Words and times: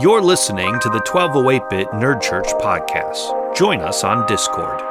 You're 0.00 0.22
listening 0.22 0.80
to 0.80 0.88
the 0.88 1.02
1208 1.12 1.68
Bit 1.68 1.88
Nerd 1.88 2.22
Church 2.22 2.46
podcast. 2.62 3.54
Join 3.54 3.82
us 3.82 4.02
on 4.02 4.26
Discord. 4.26 4.89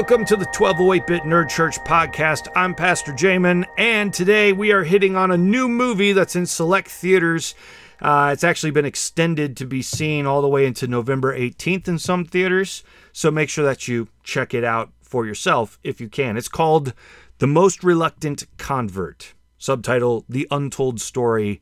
Welcome 0.00 0.24
to 0.24 0.36
the 0.36 0.46
1208 0.46 1.06
Bit 1.06 1.22
Nerd 1.24 1.50
Church 1.50 1.78
podcast. 1.80 2.48
I'm 2.56 2.74
Pastor 2.74 3.12
Jamin, 3.12 3.66
and 3.76 4.14
today 4.14 4.50
we 4.50 4.72
are 4.72 4.82
hitting 4.82 5.14
on 5.14 5.30
a 5.30 5.36
new 5.36 5.68
movie 5.68 6.14
that's 6.14 6.34
in 6.34 6.46
select 6.46 6.88
theaters. 6.88 7.54
Uh, 8.00 8.30
it's 8.32 8.42
actually 8.42 8.70
been 8.70 8.86
extended 8.86 9.58
to 9.58 9.66
be 9.66 9.82
seen 9.82 10.24
all 10.24 10.40
the 10.40 10.48
way 10.48 10.64
into 10.64 10.86
November 10.86 11.38
18th 11.38 11.86
in 11.86 11.98
some 11.98 12.24
theaters, 12.24 12.82
so 13.12 13.30
make 13.30 13.50
sure 13.50 13.62
that 13.66 13.88
you 13.88 14.08
check 14.24 14.54
it 14.54 14.64
out 14.64 14.90
for 15.02 15.26
yourself 15.26 15.78
if 15.84 16.00
you 16.00 16.08
can. 16.08 16.38
It's 16.38 16.48
called 16.48 16.94
The 17.36 17.46
Most 17.46 17.84
Reluctant 17.84 18.46
Convert, 18.56 19.34
subtitle 19.58 20.24
The 20.30 20.48
Untold 20.50 20.98
Story 21.02 21.60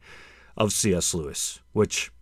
of 0.57 0.71
C.S. 0.71 1.13
Lewis, 1.13 1.59
which 1.73 2.13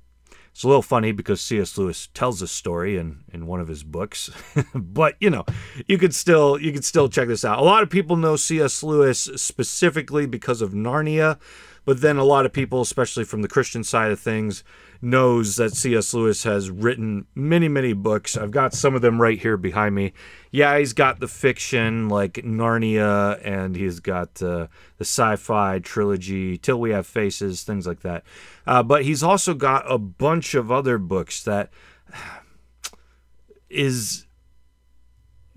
it's 0.57 0.65
a 0.65 0.69
little 0.69 0.81
funny 0.81 1.13
because 1.13 1.43
C.S. 1.43 1.77
Lewis 1.77 2.09
tells 2.15 2.41
this 2.41 2.51
story 2.51 2.97
in, 2.97 3.25
in 3.31 3.47
one 3.47 3.61
of 3.61 3.69
his 3.69 3.85
books, 3.85 4.31
but 4.75 5.15
you 5.21 5.29
know, 5.29 5.45
you 5.87 5.99
could 5.99 6.15
still 6.15 6.59
you 6.59 6.73
could 6.73 6.83
still 6.83 7.11
check 7.11 7.29
this 7.29 7.45
out. 7.45 7.59
A 7.59 7.63
lot 7.63 7.83
of 7.83 7.91
people 7.91 8.17
know 8.17 8.37
C.S. 8.37 8.83
Lewis 8.83 9.29
specifically 9.37 10.25
because 10.25 10.63
of 10.63 10.71
Narnia, 10.71 11.39
but 11.87 12.01
then 12.01 12.17
a 12.17 12.25
lot 12.25 12.45
of 12.45 12.53
people, 12.53 12.81
especially 12.81 13.25
from 13.25 13.43
the 13.43 13.49
Christian 13.49 13.85
side 13.85 14.11
of 14.11 14.19
things, 14.19 14.65
knows 15.01 15.55
that 15.55 15.73
C.S. 15.73 16.13
Lewis 16.13 16.43
has 16.43 16.69
written 16.69 17.27
many, 17.35 17.69
many 17.69 17.93
books. 17.93 18.37
I've 18.37 18.51
got 18.51 18.75
some 18.75 18.97
of 18.97 19.03
them 19.03 19.23
right 19.23 19.39
here 19.39 19.57
behind 19.57 19.95
me. 19.95 20.13
Yeah, 20.51 20.77
he's 20.79 20.93
got 20.93 21.21
the 21.21 21.29
fiction 21.29 22.09
like 22.09 22.35
Narnia, 22.35 23.41
and 23.45 23.77
he's 23.77 24.01
got 24.01 24.43
uh, 24.43 24.67
the 24.99 25.05
sci 25.05 25.37
fi 25.37 25.79
trilogy, 25.79 26.59
Till 26.59 26.81
We 26.81 26.91
Have 26.91 27.07
Faces, 27.07 27.63
things 27.63 27.87
like 27.87 28.01
that. 28.01 28.25
Uh, 28.67 28.83
but 28.83 29.05
he's 29.05 29.23
also 29.23 29.55
got 29.55 29.91
a 29.91 29.97
bunch 29.97 30.55
of 30.55 30.73
other 30.73 30.99
books 30.99 31.41
that 31.45 31.71
is 33.71 34.27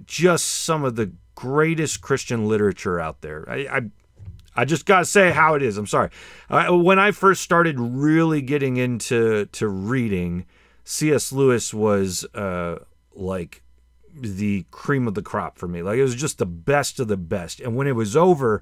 just 0.05 0.45
some 0.45 0.83
of 0.83 0.95
the 0.95 1.11
greatest 1.33 2.01
Christian 2.01 2.47
literature 2.47 2.99
out 2.99 3.21
there. 3.21 3.49
I, 3.49 3.55
I 3.71 3.81
I 4.59 4.65
just 4.65 4.85
gotta 4.85 5.05
say 5.05 5.31
how 5.31 5.53
it 5.53 5.63
is. 5.63 5.77
I'm 5.77 5.87
sorry. 5.87 6.09
Uh, 6.49 6.75
when 6.75 6.99
I 6.99 7.11
first 7.11 7.41
started 7.41 7.79
really 7.79 8.41
getting 8.41 8.75
into 8.75 9.45
to 9.45 9.67
reading, 9.69 10.45
C.S. 10.83 11.31
Lewis 11.31 11.73
was 11.73 12.25
uh, 12.35 12.79
like 13.13 13.63
the 14.13 14.65
cream 14.69 15.07
of 15.07 15.13
the 15.13 15.21
crop 15.21 15.57
for 15.57 15.69
me. 15.69 15.81
Like 15.81 15.97
it 15.97 16.03
was 16.03 16.13
just 16.13 16.39
the 16.39 16.45
best 16.45 16.99
of 16.99 17.07
the 17.07 17.15
best. 17.15 17.61
And 17.61 17.77
when 17.77 17.87
it 17.87 17.95
was 17.95 18.17
over, 18.17 18.61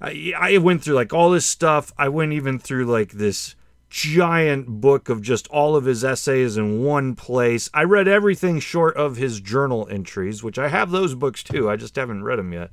I, 0.00 0.32
I 0.38 0.56
went 0.56 0.82
through 0.82 0.94
like 0.94 1.12
all 1.12 1.28
this 1.28 1.44
stuff. 1.44 1.92
I 1.98 2.08
went 2.08 2.32
even 2.32 2.58
through 2.58 2.86
like 2.86 3.12
this 3.12 3.56
giant 3.90 4.68
book 4.68 5.10
of 5.10 5.20
just 5.20 5.48
all 5.48 5.76
of 5.76 5.84
his 5.84 6.02
essays 6.02 6.56
in 6.56 6.82
one 6.82 7.14
place. 7.14 7.68
I 7.74 7.82
read 7.82 8.08
everything 8.08 8.58
short 8.58 8.96
of 8.96 9.16
his 9.16 9.38
journal 9.42 9.86
entries, 9.90 10.42
which 10.42 10.58
I 10.58 10.68
have 10.68 10.90
those 10.90 11.14
books 11.14 11.42
too. 11.42 11.68
I 11.68 11.76
just 11.76 11.96
haven't 11.96 12.24
read 12.24 12.38
them 12.38 12.54
yet. 12.54 12.70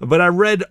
But 0.00 0.22
I 0.22 0.28
read 0.28 0.64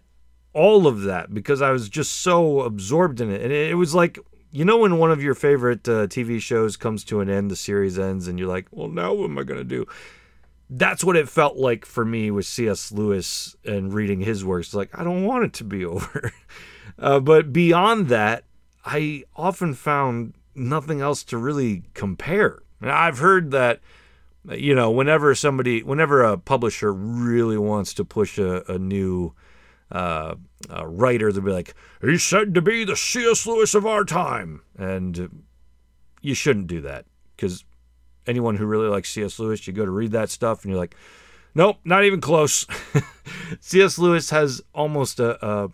all 0.54 0.88
of 0.88 1.04
that 1.04 1.34
because 1.34 1.62
I 1.62 1.72
was 1.72 1.90
just 1.90 2.22
so 2.22 2.62
absorbed 2.62 3.22
in 3.22 3.32
it. 3.32 3.42
And 3.42 3.52
it, 3.52 3.76
was 3.76 3.96
like, 3.96 4.20
you 4.52 4.66
know, 4.66 4.78
when 4.78 4.98
one 4.98 5.12
of 5.12 5.24
your 5.24 5.36
favorite 5.36 5.88
uh, 5.88 6.08
TV 6.08 6.42
shows 6.42 6.78
comes 6.78 7.04
to 7.06 7.22
an 7.22 7.30
end, 7.30 7.50
the 7.50 7.56
series 7.56 7.98
ends, 7.98 8.28
and 8.28 8.38
you're 8.38 8.48
like, 8.48 8.68
well, 8.72 8.88
now 8.88 9.14
what 9.14 9.26
am 9.26 9.38
I 9.38 9.44
going 9.44 9.60
to 9.60 9.64
do? 9.64 9.86
That's 10.70 11.04
what 11.04 11.18
it 11.18 11.30
felt 11.30 11.58
like 11.58 11.86
for 11.86 12.06
me 12.06 12.32
with 12.32 12.46
C.S. 12.46 12.92
Lewis 12.92 13.56
and 13.66 13.94
reading 13.94 14.22
his 14.22 14.44
works. 14.44 14.74
Like, 14.74 14.90
I 14.98 15.04
don't 15.04 15.26
want 15.26 15.46
it 15.46 15.54
to 15.54 15.64
be 15.64 15.86
over. 15.86 16.32
uh, 17.00 17.20
but 17.20 17.54
beyond 17.54 18.10
that, 18.10 18.44
I 18.86 19.24
often 19.36 19.74
found 19.74 20.34
nothing 20.56 21.02
else 21.02 21.24
to 21.26 21.38
really 21.38 21.84
compare. 21.94 22.62
I've 22.82 23.20
heard 23.20 23.52
that 23.52 23.80
you 24.50 24.74
know 24.74 24.90
whenever 24.90 25.36
somebody 25.36 25.84
whenever 25.84 26.24
a 26.24 26.38
publisher 26.38 26.92
really 26.92 27.60
wants 27.60 27.94
to 27.94 28.04
push 28.04 28.40
a, 28.40 28.64
a 28.72 28.80
new 28.80 29.34
uh, 29.92 30.36
uh, 30.70 30.86
writer 30.86 31.32
they'll 31.32 31.44
be 31.44 31.52
like 31.52 31.76
he's 32.02 32.24
said 32.24 32.54
to 32.54 32.62
be 32.62 32.84
the 32.84 32.96
cs 32.96 33.46
lewis 33.46 33.74
of 33.74 33.86
our 33.86 34.04
time 34.04 34.62
and 34.78 35.44
you 36.22 36.34
shouldn't 36.34 36.68
do 36.68 36.82
that 36.82 37.06
because 37.36 37.66
anyone 38.28 38.56
who 38.56 38.66
really 38.66 38.88
likes 38.88 39.10
cs 39.10 39.40
lewis 39.40 39.66
you 39.68 39.74
go 39.74 39.86
to 39.86 39.92
read 39.92 40.12
that 40.12 40.30
stuff 40.30 40.64
and 40.64 40.72
you're 40.72 40.80
like 40.80 40.96
nope 41.56 41.78
not 41.84 42.04
even 42.04 42.22
close 42.22 42.66
cs 43.60 43.98
lewis 43.98 44.30
has 44.30 44.62
almost 44.74 45.20
a, 45.20 45.46
a 45.46 45.70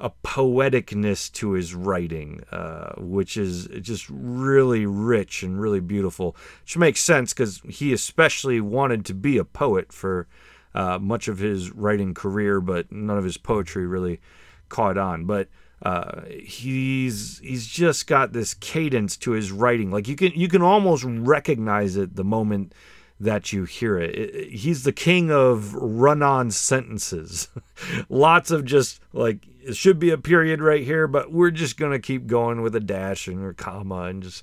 a 0.00 0.10
poeticness 0.24 1.32
to 1.32 1.52
his 1.52 1.74
writing, 1.74 2.42
uh, 2.50 2.92
which 2.98 3.36
is 3.36 3.68
just 3.80 4.06
really 4.10 4.86
rich 4.86 5.42
and 5.42 5.60
really 5.60 5.80
beautiful. 5.80 6.36
Which 6.62 6.76
makes 6.76 7.00
sense 7.00 7.32
because 7.32 7.60
he 7.68 7.92
especially 7.92 8.60
wanted 8.60 9.04
to 9.06 9.14
be 9.14 9.38
a 9.38 9.44
poet 9.44 9.92
for 9.92 10.26
uh, 10.74 10.98
much 10.98 11.28
of 11.28 11.38
his 11.38 11.70
writing 11.70 12.14
career, 12.14 12.60
but 12.60 12.90
none 12.90 13.18
of 13.18 13.24
his 13.24 13.36
poetry 13.36 13.86
really 13.86 14.20
caught 14.68 14.98
on. 14.98 15.24
But 15.24 15.48
uh, 15.82 16.22
he's 16.30 17.38
he's 17.40 17.66
just 17.66 18.06
got 18.06 18.32
this 18.32 18.54
cadence 18.54 19.16
to 19.18 19.32
his 19.32 19.52
writing. 19.52 19.90
Like 19.90 20.08
you 20.08 20.16
can 20.16 20.32
you 20.32 20.48
can 20.48 20.62
almost 20.62 21.04
recognize 21.04 21.96
it 21.96 22.16
the 22.16 22.24
moment 22.24 22.74
that 23.20 23.52
you 23.52 23.64
hear 23.64 23.98
it. 23.98 24.14
it 24.16 24.50
he's 24.50 24.82
the 24.82 24.92
king 24.92 25.30
of 25.30 25.74
run-on 25.74 26.50
sentences. 26.50 27.48
Lots 28.08 28.50
of 28.50 28.64
just 28.64 29.00
like 29.12 29.46
it 29.62 29.76
should 29.76 29.98
be 29.98 30.10
a 30.10 30.18
period 30.18 30.60
right 30.60 30.82
here, 30.82 31.06
but 31.06 31.32
we're 31.32 31.50
just 31.50 31.76
to 31.92 31.98
keep 31.98 32.26
going 32.26 32.62
with 32.62 32.74
a 32.74 32.80
dash 32.80 33.28
and 33.28 33.46
a 33.46 33.54
comma 33.54 34.02
and 34.04 34.22
just 34.22 34.42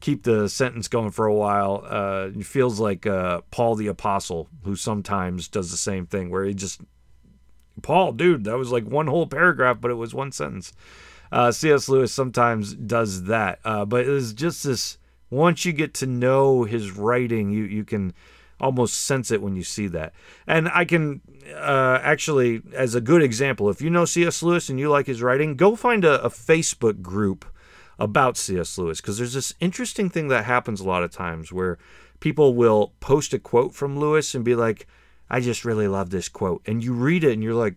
keep 0.00 0.22
the 0.22 0.48
sentence 0.48 0.88
going 0.88 1.10
for 1.10 1.26
a 1.26 1.34
while. 1.34 1.84
Uh, 1.86 2.30
it 2.34 2.46
feels 2.46 2.80
like 2.80 3.06
uh, 3.06 3.42
Paul 3.50 3.74
the 3.74 3.86
Apostle, 3.88 4.48
who 4.64 4.76
sometimes 4.76 5.48
does 5.48 5.70
the 5.70 5.76
same 5.76 6.06
thing, 6.06 6.30
where 6.30 6.44
he 6.44 6.54
just, 6.54 6.80
Paul, 7.82 8.12
dude, 8.12 8.44
that 8.44 8.58
was 8.58 8.70
like 8.70 8.84
one 8.84 9.06
whole 9.06 9.26
paragraph, 9.26 9.78
but 9.80 9.90
it 9.90 9.94
was 9.94 10.14
one 10.14 10.32
sentence. 10.32 10.72
Uh, 11.30 11.52
C.S. 11.52 11.88
Lewis 11.88 12.12
sometimes 12.12 12.74
does 12.74 13.24
that, 13.24 13.58
uh, 13.64 13.84
but 13.84 14.06
it's 14.06 14.32
just 14.32 14.64
this. 14.64 14.98
Once 15.30 15.66
you 15.66 15.72
get 15.72 15.92
to 15.92 16.06
know 16.06 16.64
his 16.64 16.92
writing, 16.92 17.50
you 17.50 17.64
you 17.64 17.84
can 17.84 18.14
almost 18.58 18.94
sense 18.94 19.30
it 19.30 19.42
when 19.42 19.54
you 19.54 19.62
see 19.62 19.86
that. 19.88 20.14
And 20.46 20.70
I 20.70 20.86
can 20.86 21.20
uh, 21.54 22.00
actually, 22.02 22.62
as 22.72 22.94
a 22.94 23.00
good 23.02 23.22
example, 23.22 23.68
if 23.68 23.82
you 23.82 23.90
know 23.90 24.06
C.S. 24.06 24.42
Lewis 24.42 24.70
and 24.70 24.80
you 24.80 24.88
like 24.88 25.06
his 25.06 25.20
writing, 25.20 25.54
go 25.54 25.76
find 25.76 26.02
a, 26.02 26.22
a 26.22 26.30
Facebook 26.30 27.02
group 27.02 27.44
about 27.98 28.36
C.S. 28.36 28.78
Lewis 28.78 29.00
because 29.00 29.18
there's 29.18 29.34
this 29.34 29.54
interesting 29.60 30.08
thing 30.08 30.28
that 30.28 30.44
happens 30.44 30.80
a 30.80 30.86
lot 30.86 31.02
of 31.02 31.10
times 31.10 31.52
where 31.52 31.78
people 32.20 32.54
will 32.54 32.92
post 33.00 33.34
a 33.34 33.38
quote 33.38 33.74
from 33.74 33.98
Lewis 33.98 34.34
and 34.34 34.44
be 34.44 34.54
like, 34.54 34.86
I 35.30 35.40
just 35.40 35.64
really 35.64 35.88
love 35.88 36.10
this 36.10 36.28
quote. 36.28 36.62
And 36.66 36.82
you 36.82 36.92
read 36.92 37.24
it 37.24 37.32
and 37.32 37.42
you're 37.42 37.54
like, 37.54 37.76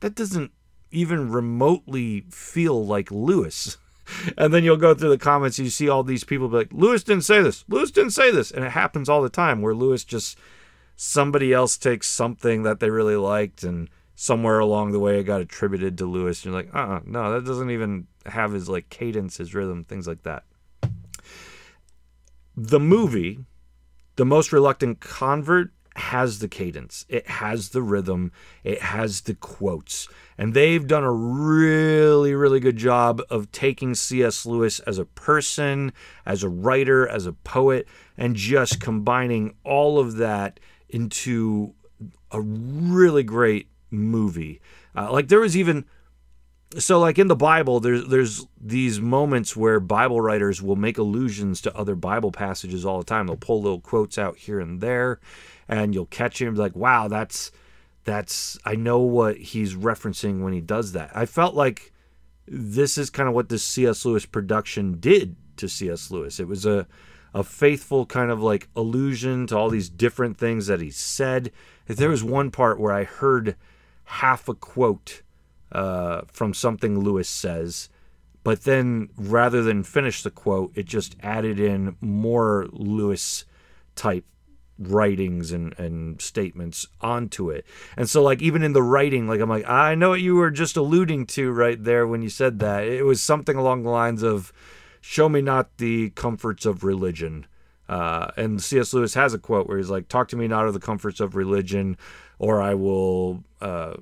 that 0.00 0.14
doesn't 0.14 0.52
even 0.90 1.30
remotely 1.30 2.24
feel 2.30 2.84
like 2.84 3.10
Lewis. 3.10 3.76
and 4.38 4.52
then 4.52 4.64
you'll 4.64 4.76
go 4.76 4.94
through 4.94 5.10
the 5.10 5.18
comments 5.18 5.58
and 5.58 5.66
you 5.66 5.70
see 5.70 5.88
all 5.88 6.02
these 6.02 6.24
people 6.24 6.48
be 6.48 6.56
like, 6.56 6.72
Lewis 6.72 7.02
didn't 7.02 7.24
say 7.24 7.42
this. 7.42 7.64
Lewis 7.68 7.90
didn't 7.90 8.12
say 8.12 8.30
this. 8.30 8.50
And 8.50 8.64
it 8.64 8.70
happens 8.70 9.08
all 9.08 9.22
the 9.22 9.28
time 9.28 9.60
where 9.60 9.74
Lewis 9.74 10.04
just 10.04 10.38
somebody 10.96 11.52
else 11.52 11.76
takes 11.76 12.08
something 12.08 12.62
that 12.62 12.80
they 12.80 12.90
really 12.90 13.16
liked 13.16 13.62
and 13.62 13.88
somewhere 14.14 14.58
along 14.58 14.92
the 14.92 14.98
way 14.98 15.18
it 15.18 15.24
got 15.24 15.40
attributed 15.40 15.96
to 15.98 16.06
Lewis. 16.06 16.44
And 16.44 16.52
you're 16.52 16.62
like, 16.62 16.74
uh 16.74 16.78
uh-uh, 16.78 17.00
no, 17.06 17.32
that 17.32 17.46
doesn't 17.46 17.70
even 17.70 18.06
have 18.26 18.52
his 18.52 18.68
like 18.68 18.88
cadence, 18.88 19.36
his 19.38 19.54
rhythm, 19.54 19.84
things 19.84 20.06
like 20.06 20.22
that. 20.22 20.44
The 22.56 22.80
movie, 22.80 23.40
The 24.16 24.24
Most 24.24 24.52
Reluctant 24.52 25.00
Convert, 25.00 25.72
has 25.96 26.38
the 26.38 26.48
cadence, 26.48 27.04
it 27.08 27.26
has 27.26 27.70
the 27.70 27.82
rhythm, 27.82 28.32
it 28.62 28.80
has 28.80 29.22
the 29.22 29.34
quotes. 29.34 30.08
And 30.38 30.54
they've 30.54 30.86
done 30.86 31.04
a 31.04 31.12
really, 31.12 32.34
really 32.34 32.60
good 32.60 32.76
job 32.76 33.20
of 33.28 33.50
taking 33.52 33.94
C.S. 33.94 34.46
Lewis 34.46 34.80
as 34.80 34.98
a 34.98 35.04
person, 35.04 35.92
as 36.24 36.42
a 36.42 36.48
writer, 36.48 37.08
as 37.08 37.26
a 37.26 37.32
poet, 37.32 37.88
and 38.16 38.36
just 38.36 38.80
combining 38.80 39.54
all 39.64 39.98
of 39.98 40.16
that 40.16 40.60
into 40.88 41.74
a 42.30 42.40
really 42.40 43.22
great 43.22 43.68
movie. 43.90 44.60
Uh, 44.96 45.12
like 45.12 45.28
there 45.28 45.40
was 45.40 45.56
even 45.56 45.84
so 46.78 47.00
like 47.00 47.18
in 47.18 47.28
the 47.28 47.36
Bible, 47.36 47.80
there's 47.80 48.06
there's 48.06 48.46
these 48.60 49.00
moments 49.00 49.56
where 49.56 49.80
Bible 49.80 50.20
writers 50.20 50.62
will 50.62 50.76
make 50.76 50.98
allusions 50.98 51.60
to 51.62 51.76
other 51.76 51.96
Bible 51.96 52.30
passages 52.30 52.84
all 52.84 52.98
the 52.98 53.04
time. 53.04 53.26
They'll 53.26 53.36
pull 53.36 53.62
little 53.62 53.80
quotes 53.80 54.18
out 54.18 54.38
here 54.38 54.60
and 54.60 54.80
there, 54.80 55.18
and 55.68 55.94
you'll 55.94 56.06
catch 56.06 56.40
him 56.40 56.54
like, 56.54 56.76
wow, 56.76 57.08
that's 57.08 57.50
that's 58.04 58.58
I 58.64 58.76
know 58.76 59.00
what 59.00 59.36
he's 59.36 59.74
referencing 59.74 60.42
when 60.42 60.52
he 60.52 60.60
does 60.60 60.92
that. 60.92 61.10
I 61.14 61.26
felt 61.26 61.54
like 61.54 61.92
this 62.46 62.96
is 62.96 63.10
kind 63.10 63.28
of 63.28 63.34
what 63.34 63.48
this 63.48 63.64
C.S. 63.64 64.04
Lewis 64.04 64.26
production 64.26 65.00
did 65.00 65.36
to 65.56 65.68
C.S. 65.68 66.10
Lewis. 66.10 66.38
It 66.38 66.46
was 66.46 66.66
a 66.66 66.86
a 67.32 67.44
faithful 67.44 68.06
kind 68.06 68.30
of 68.30 68.42
like 68.42 68.68
allusion 68.76 69.46
to 69.48 69.56
all 69.56 69.70
these 69.70 69.88
different 69.88 70.36
things 70.36 70.66
that 70.66 70.80
he 70.80 70.90
said. 70.90 71.50
If 71.88 71.96
there 71.96 72.08
was 72.08 72.24
one 72.24 72.50
part 72.50 72.80
where 72.80 72.92
I 72.92 73.04
heard 73.04 73.56
half 74.04 74.48
a 74.48 74.54
quote 74.54 75.22
uh, 75.72 76.22
from 76.32 76.54
something 76.54 76.98
Lewis 76.98 77.28
says, 77.28 77.88
but 78.42 78.64
then 78.64 79.10
rather 79.16 79.62
than 79.62 79.82
finish 79.82 80.22
the 80.22 80.30
quote, 80.30 80.72
it 80.74 80.86
just 80.86 81.16
added 81.22 81.60
in 81.60 81.96
more 82.00 82.66
Lewis 82.72 83.44
type 83.94 84.24
writings 84.78 85.52
and, 85.52 85.78
and 85.78 86.20
statements 86.22 86.86
onto 87.02 87.50
it. 87.50 87.66
And 87.96 88.08
so 88.08 88.22
like 88.22 88.40
even 88.40 88.62
in 88.62 88.72
the 88.72 88.82
writing, 88.82 89.28
like 89.28 89.40
I'm 89.40 89.50
like, 89.50 89.68
I 89.68 89.94
know 89.94 90.10
what 90.10 90.22
you 90.22 90.36
were 90.36 90.50
just 90.50 90.76
alluding 90.76 91.26
to 91.26 91.52
right 91.52 91.82
there 91.82 92.06
when 92.06 92.22
you 92.22 92.30
said 92.30 92.58
that. 92.60 92.84
It 92.84 93.04
was 93.04 93.22
something 93.22 93.56
along 93.56 93.82
the 93.82 93.90
lines 93.90 94.22
of 94.22 94.52
show 95.02 95.28
me 95.28 95.42
not 95.42 95.76
the 95.76 96.10
comforts 96.10 96.64
of 96.64 96.82
religion. 96.82 97.46
Uh, 97.88 98.30
and 98.36 98.62
C.S. 98.62 98.94
Lewis 98.94 99.14
has 99.14 99.34
a 99.34 99.38
quote 99.38 99.66
where 99.66 99.76
he's 99.76 99.90
like, 99.90 100.08
talk 100.08 100.28
to 100.28 100.36
me 100.36 100.46
not 100.46 100.66
of 100.66 100.74
the 100.74 100.80
comforts 100.80 101.20
of 101.20 101.34
religion, 101.34 101.98
or 102.38 102.62
I 102.62 102.74
will 102.74 103.42
uh, 103.60 103.94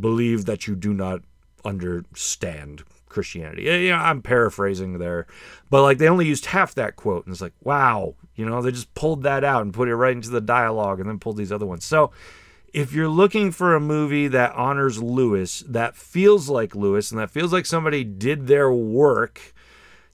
believe 0.00 0.46
that 0.46 0.66
you 0.66 0.74
do 0.74 0.92
not 0.92 1.22
understand 1.64 2.84
Christianity. 3.08 3.64
Yeah, 3.64 4.02
I'm 4.02 4.22
paraphrasing 4.22 4.98
there, 4.98 5.26
but 5.70 5.82
like 5.82 5.98
they 5.98 6.08
only 6.08 6.26
used 6.26 6.46
half 6.46 6.74
that 6.74 6.96
quote, 6.96 7.26
and 7.26 7.32
it's 7.32 7.42
like, 7.42 7.52
wow, 7.62 8.14
you 8.34 8.44
know, 8.44 8.60
they 8.60 8.72
just 8.72 8.92
pulled 8.94 9.22
that 9.22 9.44
out 9.44 9.62
and 9.62 9.74
put 9.74 9.88
it 9.88 9.96
right 9.96 10.16
into 10.16 10.30
the 10.30 10.40
dialogue, 10.40 10.98
and 10.98 11.08
then 11.08 11.18
pulled 11.18 11.36
these 11.36 11.52
other 11.52 11.66
ones. 11.66 11.84
So, 11.84 12.10
if 12.72 12.92
you're 12.92 13.08
looking 13.08 13.52
for 13.52 13.74
a 13.74 13.80
movie 13.80 14.28
that 14.28 14.54
honors 14.54 15.02
Lewis, 15.02 15.62
that 15.68 15.94
feels 15.94 16.48
like 16.48 16.74
Lewis, 16.74 17.10
and 17.10 17.20
that 17.20 17.30
feels 17.30 17.52
like 17.52 17.66
somebody 17.66 18.02
did 18.02 18.46
their 18.46 18.72
work 18.72 19.54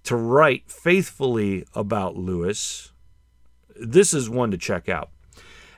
to 0.05 0.17
write 0.17 0.71
faithfully 0.71 1.65
about 1.75 2.17
Lewis, 2.17 2.93
this 3.81 4.13
is 4.13 4.29
one 4.29 4.51
to 4.51 4.59
check 4.59 4.89
out. 4.89 5.11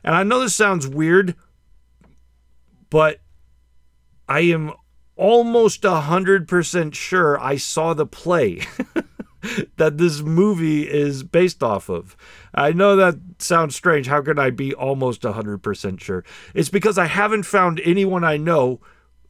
And 0.02 0.14
I 0.14 0.22
know 0.22 0.40
this 0.40 0.54
sounds 0.54 0.88
weird, 0.88 1.34
but 2.88 3.20
I 4.30 4.42
am 4.42 4.72
almost 5.16 5.82
100% 5.82 6.94
sure 6.94 7.40
I 7.40 7.56
saw 7.56 7.94
the 7.94 8.06
play 8.06 8.62
that 9.76 9.98
this 9.98 10.20
movie 10.20 10.88
is 10.88 11.24
based 11.24 11.64
off 11.64 11.88
of. 11.88 12.16
I 12.54 12.70
know 12.70 12.94
that 12.94 13.16
sounds 13.38 13.74
strange. 13.74 14.06
How 14.06 14.22
can 14.22 14.38
I 14.38 14.50
be 14.50 14.72
almost 14.72 15.22
100% 15.22 16.00
sure? 16.00 16.24
It's 16.54 16.68
because 16.68 16.96
I 16.96 17.06
haven't 17.06 17.42
found 17.42 17.80
anyone 17.84 18.22
I 18.22 18.36
know 18.36 18.80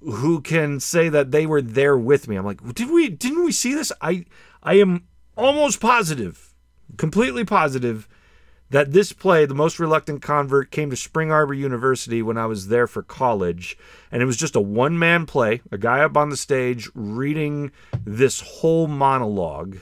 who 0.00 0.43
can 0.43 0.81
say 0.81 1.08
that 1.08 1.31
they 1.31 1.47
were 1.47 1.62
there 1.62 1.97
with 1.97 2.29
me. 2.29 2.37
I'm 2.37 2.44
like, 2.44 2.62
did 2.75 2.91
we 2.91 3.08
didn't 3.08 3.44
we 3.44 3.52
see 3.52 3.75
this? 3.75 3.91
I 4.02 4.26
I 4.62 4.75
am 4.75 5.05
almost 5.37 5.81
positive, 5.81 6.55
completely 6.99 7.44
positive 7.44 8.06
that 8.70 8.93
this 8.93 9.12
play, 9.12 9.44
The 9.44 9.55
Most 9.55 9.78
Reluctant 9.78 10.22
Convert, 10.22 10.70
came 10.70 10.90
to 10.90 10.96
Spring 10.96 11.31
Arbor 11.31 11.55
University 11.55 12.22
when 12.22 12.38
I 12.38 12.46
was 12.46 12.69
there 12.69 12.87
for 12.87 13.02
college. 13.02 13.76
And 14.11 14.22
it 14.22 14.26
was 14.26 14.37
just 14.37 14.56
a 14.56 14.61
one 14.61 14.99
man 14.99 15.26
play, 15.26 15.61
a 15.70 15.78
guy 15.78 16.00
up 16.00 16.17
on 16.17 16.31
the 16.31 16.37
stage 16.37 16.88
reading 16.94 17.72
this 18.05 18.40
whole 18.40 18.87
monologue 18.87 19.78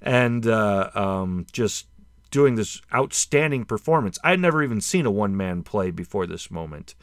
and 0.00 0.46
uh, 0.46 0.90
um, 0.94 1.46
just 1.52 1.86
doing 2.30 2.54
this 2.54 2.80
outstanding 2.94 3.64
performance. 3.64 4.18
I 4.24 4.30
had 4.30 4.40
never 4.40 4.62
even 4.62 4.80
seen 4.80 5.04
a 5.04 5.10
one 5.10 5.36
man 5.36 5.62
play 5.62 5.90
before 5.90 6.26
this 6.26 6.50
moment. 6.50 6.94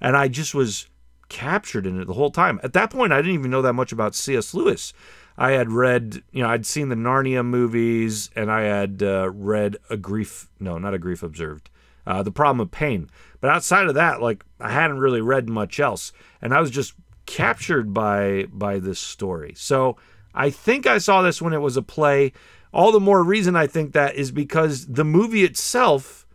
And 0.00 0.16
I 0.16 0.28
just 0.28 0.54
was 0.54 0.86
captured 1.28 1.86
in 1.86 2.00
it 2.00 2.06
the 2.06 2.14
whole 2.14 2.30
time. 2.30 2.60
At 2.62 2.72
that 2.74 2.90
point, 2.90 3.12
I 3.12 3.16
didn't 3.16 3.34
even 3.34 3.50
know 3.50 3.62
that 3.62 3.74
much 3.74 3.92
about 3.92 4.14
C.S. 4.14 4.54
Lewis. 4.54 4.92
I 5.38 5.50
had 5.50 5.70
read, 5.70 6.22
you 6.32 6.42
know, 6.42 6.48
I'd 6.48 6.64
seen 6.64 6.88
the 6.88 6.96
Narnia 6.96 7.44
movies, 7.44 8.30
and 8.34 8.50
I 8.50 8.62
had 8.62 9.02
uh, 9.02 9.30
read 9.30 9.76
a 9.90 9.96
grief, 9.96 10.48
no, 10.58 10.78
not 10.78 10.94
a 10.94 10.98
grief 10.98 11.22
observed, 11.22 11.68
uh, 12.06 12.22
the 12.22 12.30
problem 12.30 12.60
of 12.60 12.70
pain. 12.70 13.10
But 13.40 13.50
outside 13.50 13.86
of 13.86 13.94
that, 13.94 14.22
like 14.22 14.44
I 14.60 14.70
hadn't 14.70 14.98
really 14.98 15.20
read 15.20 15.48
much 15.48 15.78
else, 15.78 16.12
and 16.40 16.54
I 16.54 16.60
was 16.60 16.70
just 16.70 16.94
captured 17.26 17.92
by 17.92 18.46
by 18.50 18.78
this 18.78 18.98
story. 18.98 19.52
So 19.56 19.96
I 20.34 20.50
think 20.50 20.86
I 20.86 20.98
saw 20.98 21.22
this 21.22 21.42
when 21.42 21.52
it 21.52 21.60
was 21.60 21.76
a 21.76 21.82
play. 21.82 22.32
All 22.72 22.92
the 22.92 23.00
more 23.00 23.22
reason 23.22 23.56
I 23.56 23.66
think 23.66 23.92
that 23.92 24.14
is 24.14 24.30
because 24.30 24.86
the 24.86 25.04
movie 25.04 25.44
itself 25.44 26.26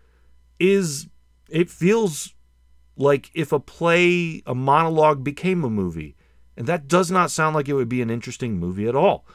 is 0.60 1.08
it 1.50 1.70
feels 1.70 2.34
like 2.98 3.32
if 3.34 3.52
a 3.52 3.60
play, 3.60 4.42
a 4.46 4.56
monologue 4.56 5.24
became 5.24 5.64
a 5.64 5.70
movie. 5.70 6.16
And 6.58 6.68
that 6.68 6.88
does 6.88 7.10
not 7.10 7.32
sound 7.32 7.56
like 7.56 7.70
it 7.70 7.74
would 7.74 7.90
be 7.90 8.02
an 8.02 8.10
interesting 8.10 8.60
movie 8.60 8.88
at 8.88 8.96
all. 8.96 9.26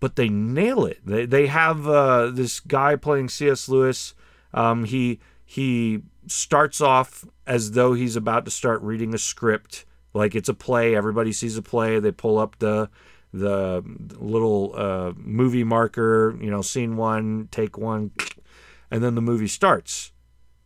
But 0.00 0.16
they 0.16 0.28
nail 0.28 0.84
it. 0.84 1.00
They, 1.04 1.26
they 1.26 1.46
have 1.46 1.86
uh, 1.86 2.30
this 2.30 2.60
guy 2.60 2.96
playing 2.96 3.28
C.S. 3.28 3.68
Lewis. 3.68 4.14
Um, 4.52 4.84
he 4.84 5.20
he 5.44 6.02
starts 6.26 6.80
off 6.80 7.24
as 7.46 7.72
though 7.72 7.94
he's 7.94 8.16
about 8.16 8.44
to 8.44 8.50
start 8.50 8.82
reading 8.82 9.14
a 9.14 9.18
script, 9.18 9.84
like 10.12 10.34
it's 10.34 10.48
a 10.48 10.54
play. 10.54 10.94
Everybody 10.94 11.32
sees 11.32 11.56
a 11.56 11.62
play. 11.62 11.98
They 11.98 12.10
pull 12.10 12.38
up 12.38 12.58
the 12.58 12.90
the 13.32 13.82
little 14.18 14.72
uh, 14.74 15.12
movie 15.16 15.64
marker, 15.64 16.36
you 16.40 16.50
know, 16.50 16.62
scene 16.62 16.96
one, 16.96 17.48
take 17.50 17.76
one, 17.76 18.10
and 18.90 19.02
then 19.02 19.14
the 19.14 19.22
movie 19.22 19.48
starts. 19.48 20.12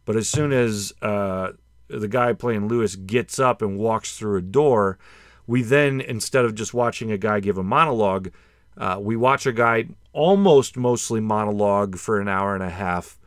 But 0.04 0.16
as 0.16 0.28
soon 0.28 0.52
as 0.52 0.92
uh, 1.02 1.52
the 1.90 2.08
guy 2.08 2.32
playing 2.32 2.68
Lewis 2.68 2.96
gets 2.96 3.38
up 3.38 3.62
and 3.62 3.78
walks 3.78 4.16
through 4.16 4.38
a 4.38 4.42
door, 4.42 4.98
we 5.46 5.62
then, 5.62 6.00
instead 6.00 6.44
of 6.44 6.54
just 6.54 6.72
watching 6.72 7.10
a 7.10 7.18
guy 7.18 7.40
give 7.40 7.58
a 7.58 7.62
monologue, 7.62 8.30
uh, 8.76 8.98
we 9.00 9.16
watch 9.16 9.46
a 9.46 9.52
guy 9.52 9.86
almost 10.12 10.76
mostly 10.76 11.20
monologue 11.20 11.96
for 11.96 12.20
an 12.20 12.28
hour 12.28 12.54
and 12.54 12.62
a 12.62 12.70
half 12.70 13.18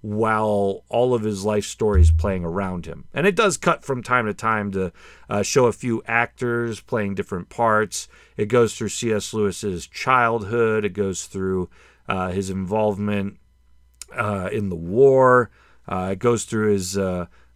while 0.00 0.82
all 0.88 1.14
of 1.14 1.22
his 1.22 1.44
life 1.44 1.64
story 1.64 2.00
is 2.00 2.10
playing 2.10 2.44
around 2.44 2.86
him. 2.86 3.04
And 3.14 3.24
it 3.26 3.36
does 3.36 3.56
cut 3.56 3.84
from 3.84 4.02
time 4.02 4.26
to 4.26 4.34
time 4.34 4.72
to 4.72 4.92
uh, 5.30 5.42
show 5.42 5.66
a 5.66 5.72
few 5.72 6.02
actors 6.06 6.80
playing 6.80 7.14
different 7.14 7.48
parts. 7.48 8.08
It 8.36 8.46
goes 8.46 8.76
through 8.76 8.88
C.S. 8.88 9.32
Lewis's 9.32 9.86
childhood, 9.86 10.84
it 10.84 10.92
goes 10.92 11.26
through 11.26 11.70
uh, 12.08 12.30
his 12.32 12.50
involvement 12.50 13.38
uh, 14.12 14.50
in 14.52 14.68
the 14.70 14.76
war, 14.76 15.50
uh, 15.86 16.10
it 16.12 16.18
goes 16.18 16.44
through 16.44 16.72
his 16.72 16.98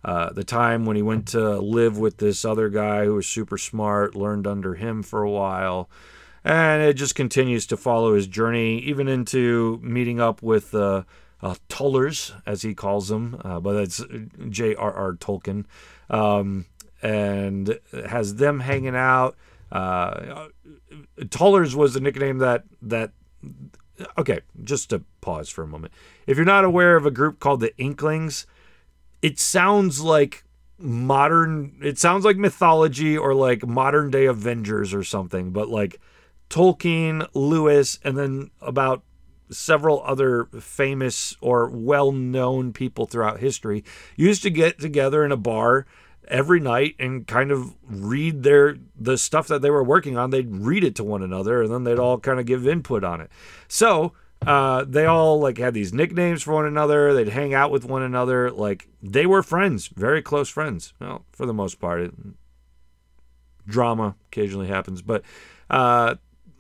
uh, 0.06 0.10
uh, 0.16 0.32
the 0.32 0.44
time 0.44 0.86
when 0.86 0.94
he 0.94 1.02
went 1.02 1.26
to 1.26 1.58
live 1.58 1.98
with 1.98 2.18
this 2.18 2.44
other 2.44 2.68
guy 2.68 3.04
who 3.04 3.14
was 3.14 3.26
super 3.26 3.58
smart, 3.58 4.14
learned 4.14 4.46
under 4.46 4.74
him 4.74 5.02
for 5.02 5.22
a 5.22 5.30
while. 5.30 5.90
And 6.44 6.80
it 6.80 6.94
just 6.94 7.16
continues 7.16 7.66
to 7.66 7.76
follow 7.76 8.14
his 8.14 8.28
journey, 8.28 8.78
even 8.78 9.08
into 9.08 9.80
meeting 9.82 10.20
up 10.20 10.42
with 10.42 10.72
uh, 10.74 11.02
uh, 11.42 11.56
Tullers, 11.68 12.32
as 12.46 12.62
he 12.62 12.72
calls 12.72 13.08
them, 13.08 13.40
uh, 13.44 13.58
but 13.58 13.72
that's 13.72 14.00
J.R.R. 14.48 15.14
Tolkien, 15.14 15.64
um, 16.08 16.66
and 17.02 17.78
has 18.08 18.36
them 18.36 18.60
hanging 18.60 18.94
out. 18.94 19.36
Uh, 19.72 20.46
Tullers 21.30 21.74
was 21.74 21.94
the 21.94 22.00
nickname 22.00 22.38
that 22.38 22.62
that. 22.80 23.10
Okay, 24.18 24.40
just 24.62 24.90
to 24.90 25.02
pause 25.20 25.48
for 25.48 25.62
a 25.62 25.66
moment. 25.66 25.92
If 26.26 26.36
you're 26.36 26.46
not 26.46 26.64
aware 26.64 26.96
of 26.96 27.06
a 27.06 27.10
group 27.10 27.40
called 27.40 27.60
the 27.60 27.76
Inklings, 27.78 28.46
it 29.22 29.38
sounds 29.38 30.00
like 30.00 30.44
modern 30.78 31.74
it 31.82 31.98
sounds 31.98 32.24
like 32.24 32.36
mythology 32.36 33.16
or 33.16 33.34
like 33.34 33.66
modern 33.66 34.10
day 34.10 34.26
avengers 34.26 34.92
or 34.92 35.02
something 35.02 35.50
but 35.50 35.68
like 35.68 35.98
tolkien 36.50 37.26
lewis 37.32 37.98
and 38.04 38.18
then 38.18 38.50
about 38.60 39.02
several 39.50 40.02
other 40.04 40.44
famous 40.60 41.34
or 41.40 41.68
well-known 41.68 42.72
people 42.72 43.06
throughout 43.06 43.40
history 43.40 43.84
used 44.16 44.42
to 44.42 44.50
get 44.50 44.78
together 44.78 45.24
in 45.24 45.32
a 45.32 45.36
bar 45.36 45.86
every 46.28 46.60
night 46.60 46.94
and 46.98 47.26
kind 47.26 47.50
of 47.50 47.74
read 47.84 48.42
their 48.42 48.76
the 48.98 49.16
stuff 49.16 49.46
that 49.48 49.62
they 49.62 49.70
were 49.70 49.84
working 49.84 50.16
on. 50.16 50.30
They'd 50.30 50.50
read 50.50 50.84
it 50.84 50.94
to 50.96 51.04
one 51.04 51.22
another 51.22 51.62
and 51.62 51.72
then 51.72 51.84
they'd 51.84 51.98
all 51.98 52.18
kind 52.18 52.40
of 52.40 52.46
give 52.46 52.66
input 52.66 53.04
on 53.04 53.20
it. 53.20 53.30
So 53.68 54.12
uh, 54.44 54.84
they 54.86 55.06
all 55.06 55.40
like 55.40 55.58
had 55.58 55.74
these 55.74 55.92
nicknames 55.92 56.42
for 56.42 56.54
one 56.54 56.66
another. 56.66 57.14
They'd 57.14 57.28
hang 57.28 57.54
out 57.54 57.70
with 57.70 57.84
one 57.84 58.02
another. 58.02 58.50
Like 58.50 58.88
they 59.02 59.26
were 59.26 59.42
friends, 59.42 59.88
very 59.88 60.22
close 60.22 60.48
friends. 60.48 60.92
Well, 61.00 61.24
for 61.32 61.46
the 61.46 61.54
most 61.54 61.80
part, 61.80 62.00
it, 62.00 62.14
drama 63.66 64.14
occasionally 64.28 64.68
happens, 64.68 65.02
but 65.02 65.22
uh, 65.70 66.16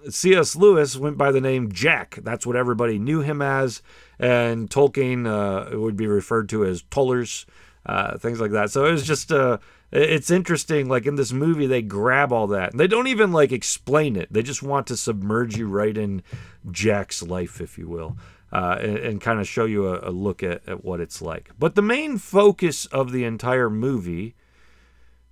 C.S. 0.08 0.56
Lewis 0.56 0.96
went 0.96 1.16
by 1.16 1.30
the 1.30 1.40
name 1.40 1.72
Jack. 1.72 2.18
That's 2.22 2.46
what 2.46 2.56
everybody 2.56 2.98
knew 2.98 3.20
him 3.20 3.42
as, 3.42 3.82
and 4.18 4.68
Tolkien 4.68 5.26
uh, 5.26 5.78
would 5.78 5.96
be 5.96 6.06
referred 6.06 6.48
to 6.50 6.64
as 6.64 6.82
Tollers, 6.82 7.46
uh, 7.84 8.18
things 8.18 8.40
like 8.40 8.52
that. 8.52 8.70
So 8.70 8.84
it 8.84 8.92
was 8.92 9.06
just 9.06 9.32
uh, 9.32 9.58
it's 9.92 10.30
interesting 10.30 10.88
like 10.88 11.06
in 11.06 11.14
this 11.14 11.32
movie 11.32 11.66
they 11.66 11.82
grab 11.82 12.32
all 12.32 12.46
that 12.46 12.72
and 12.72 12.80
they 12.80 12.88
don't 12.88 13.06
even 13.06 13.32
like 13.32 13.52
explain 13.52 14.16
it 14.16 14.32
they 14.32 14.42
just 14.42 14.62
want 14.62 14.86
to 14.86 14.96
submerge 14.96 15.56
you 15.56 15.66
right 15.68 15.96
in 15.96 16.22
jack's 16.70 17.22
life 17.22 17.60
if 17.60 17.78
you 17.78 17.88
will 17.88 18.16
uh, 18.52 18.78
and, 18.80 18.98
and 18.98 19.20
kind 19.20 19.40
of 19.40 19.48
show 19.48 19.64
you 19.64 19.88
a, 19.88 20.08
a 20.08 20.10
look 20.10 20.42
at, 20.42 20.66
at 20.68 20.84
what 20.84 21.00
it's 21.00 21.22
like 21.22 21.50
but 21.58 21.74
the 21.74 21.82
main 21.82 22.18
focus 22.18 22.86
of 22.86 23.12
the 23.12 23.24
entire 23.24 23.70
movie 23.70 24.34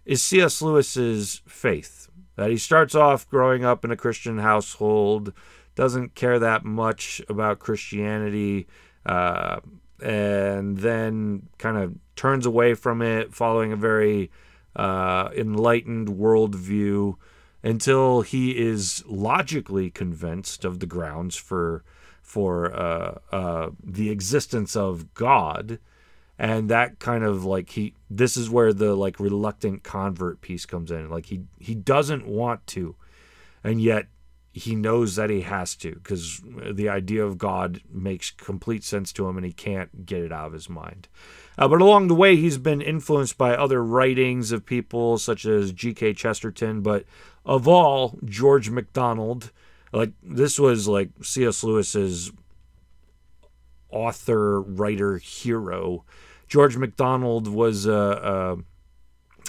is 0.05 0.23
C.S. 0.23 0.61
Lewis's 0.61 1.43
faith. 1.47 2.09
That 2.37 2.51
he 2.51 2.57
starts 2.57 2.95
off 2.95 3.29
growing 3.29 3.65
up 3.65 3.85
in 3.85 3.91
a 3.91 3.97
Christian 3.97 4.39
household, 4.39 5.33
doesn't 5.77 6.15
care 6.15 6.39
that 6.39 6.65
much 6.65 7.21
about 7.29 7.61
Christianity, 7.61 8.67
uh, 9.07 9.61
and 10.03 10.79
then 10.79 11.49
kind 11.59 11.77
of 11.77 11.95
turns 12.17 12.47
away 12.47 12.75
from 12.75 13.03
it, 13.03 13.35
following 13.35 13.73
a 13.73 13.77
very 13.77 14.31
uh, 14.77 15.29
enlightened 15.37 16.09
worldview 16.09 17.17
until 17.63 18.21
he 18.21 18.59
is 18.59 19.03
logically 19.07 19.91
convinced 19.91 20.65
of 20.65 20.81
the 20.81 20.87
grounds 20.87 21.37
for 21.37 21.83
for 22.23 22.75
uh, 22.75 23.19
uh, 23.33 23.71
the 23.83 24.11
existence 24.11 24.75
of 24.75 25.13
God, 25.15 25.79
and 26.39 26.69
that 26.71 26.99
kind 26.99 27.23
of 27.23 27.45
like 27.45 27.71
he 27.71 27.95
this 28.11 28.37
is 28.37 28.51
where 28.51 28.73
the 28.73 28.95
like 28.95 29.21
reluctant 29.21 29.83
convert 29.83 30.41
piece 30.41 30.67
comes 30.67 30.91
in. 30.91 31.09
Like 31.11 31.27
he 31.27 31.43
he 31.59 31.75
doesn't 31.75 32.27
want 32.27 32.67
to, 32.69 32.97
and 33.63 33.81
yet 33.81 34.07
he 34.55 34.77
knows 34.77 35.17
that 35.17 35.31
he 35.31 35.41
has 35.41 35.75
to 35.75 35.97
because 35.97 36.41
the 36.45 36.89
idea 36.89 37.25
of 37.25 37.39
God 37.39 37.81
makes 37.93 38.31
complete 38.31 38.85
sense 38.85 39.13
to 39.15 39.29
him, 39.29 39.37
and 39.37 39.45
he 39.45 39.53
can't 39.53 40.07
get 40.07 40.23
it 40.23 40.31
out 40.31 40.47
of 40.47 40.53
his 40.53 40.69
mind. 40.69 41.09
Uh, 41.59 41.67
but 41.67 41.81
along 41.81 42.07
the 42.07 42.15
way, 42.15 42.37
he's 42.37 42.57
been 42.57 42.81
influenced 42.81 43.37
by 43.37 43.57
other 43.57 43.83
writings 43.83 44.53
of 44.53 44.65
people 44.65 45.19
such 45.19 45.45
as 45.45 45.73
G.K. 45.73 46.15
Chesterton, 46.15 46.83
but 46.83 47.05
of 47.45 47.67
all, 47.67 48.17
George 48.25 48.71
MacDonald. 48.71 49.51
Like 49.93 50.13
this 50.23 50.59
was 50.59 50.87
like 50.87 51.11
C.S. 51.21 51.65
Lewis's 51.65 52.31
author, 53.91 54.61
writer, 54.61 55.19
hero. 55.19 56.05
George 56.47 56.77
MacDonald 56.77 57.49
was 57.49 57.89
uh, 57.89 57.93
uh, 57.93 58.57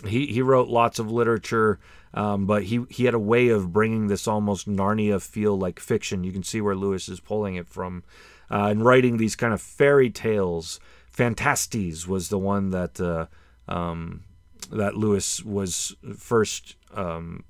he 0.08 0.26
he 0.28 0.42
wrote 0.42 0.68
lots 0.68 0.98
of 0.98 1.12
literature, 1.12 1.80
um, 2.16 2.46
but 2.46 2.64
he 2.64 2.86
he 2.90 3.06
had 3.06 3.14
a 3.14 3.20
way 3.20 3.50
of 3.50 3.74
bringing 3.74 4.08
this 4.08 4.28
almost 4.28 4.68
Narnia 4.68 5.22
feel 5.22 5.58
like 5.58 5.80
fiction. 5.80 6.24
You 6.24 6.32
can 6.32 6.44
see 6.44 6.62
where 6.62 6.76
Lewis 6.76 7.10
is 7.10 7.20
pulling 7.20 7.56
it 7.56 7.68
from, 7.68 8.04
uh, 8.50 8.68
and 8.70 8.84
writing 8.84 9.18
these 9.18 9.36
kind 9.36 9.54
of 9.54 9.62
fairy 9.62 10.10
tales. 10.10 10.80
Phantastes 11.10 12.08
was 12.08 12.30
the 12.30 12.40
one 12.40 12.72
that 12.72 13.00
uh, 13.00 13.28
um, 13.72 14.24
that 14.72 14.96
Lewis 14.96 15.44
was 15.44 15.96
first 16.18 16.78
um, 16.94 17.44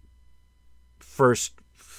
first 0.99 1.53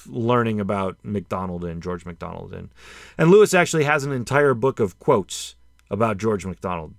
learning 0.05 0.59
about 0.59 0.97
MacDonald 1.03 1.63
and 1.63 1.81
George 1.81 2.05
MacDonald 2.05 2.53
in. 2.53 2.69
And 3.17 3.31
Lewis 3.31 3.53
actually 3.53 3.85
has 3.85 4.03
an 4.03 4.11
entire 4.11 4.53
book 4.53 4.79
of 4.79 4.99
quotes 4.99 5.55
about 5.89 6.17
George 6.17 6.45
MacDonald. 6.45 6.93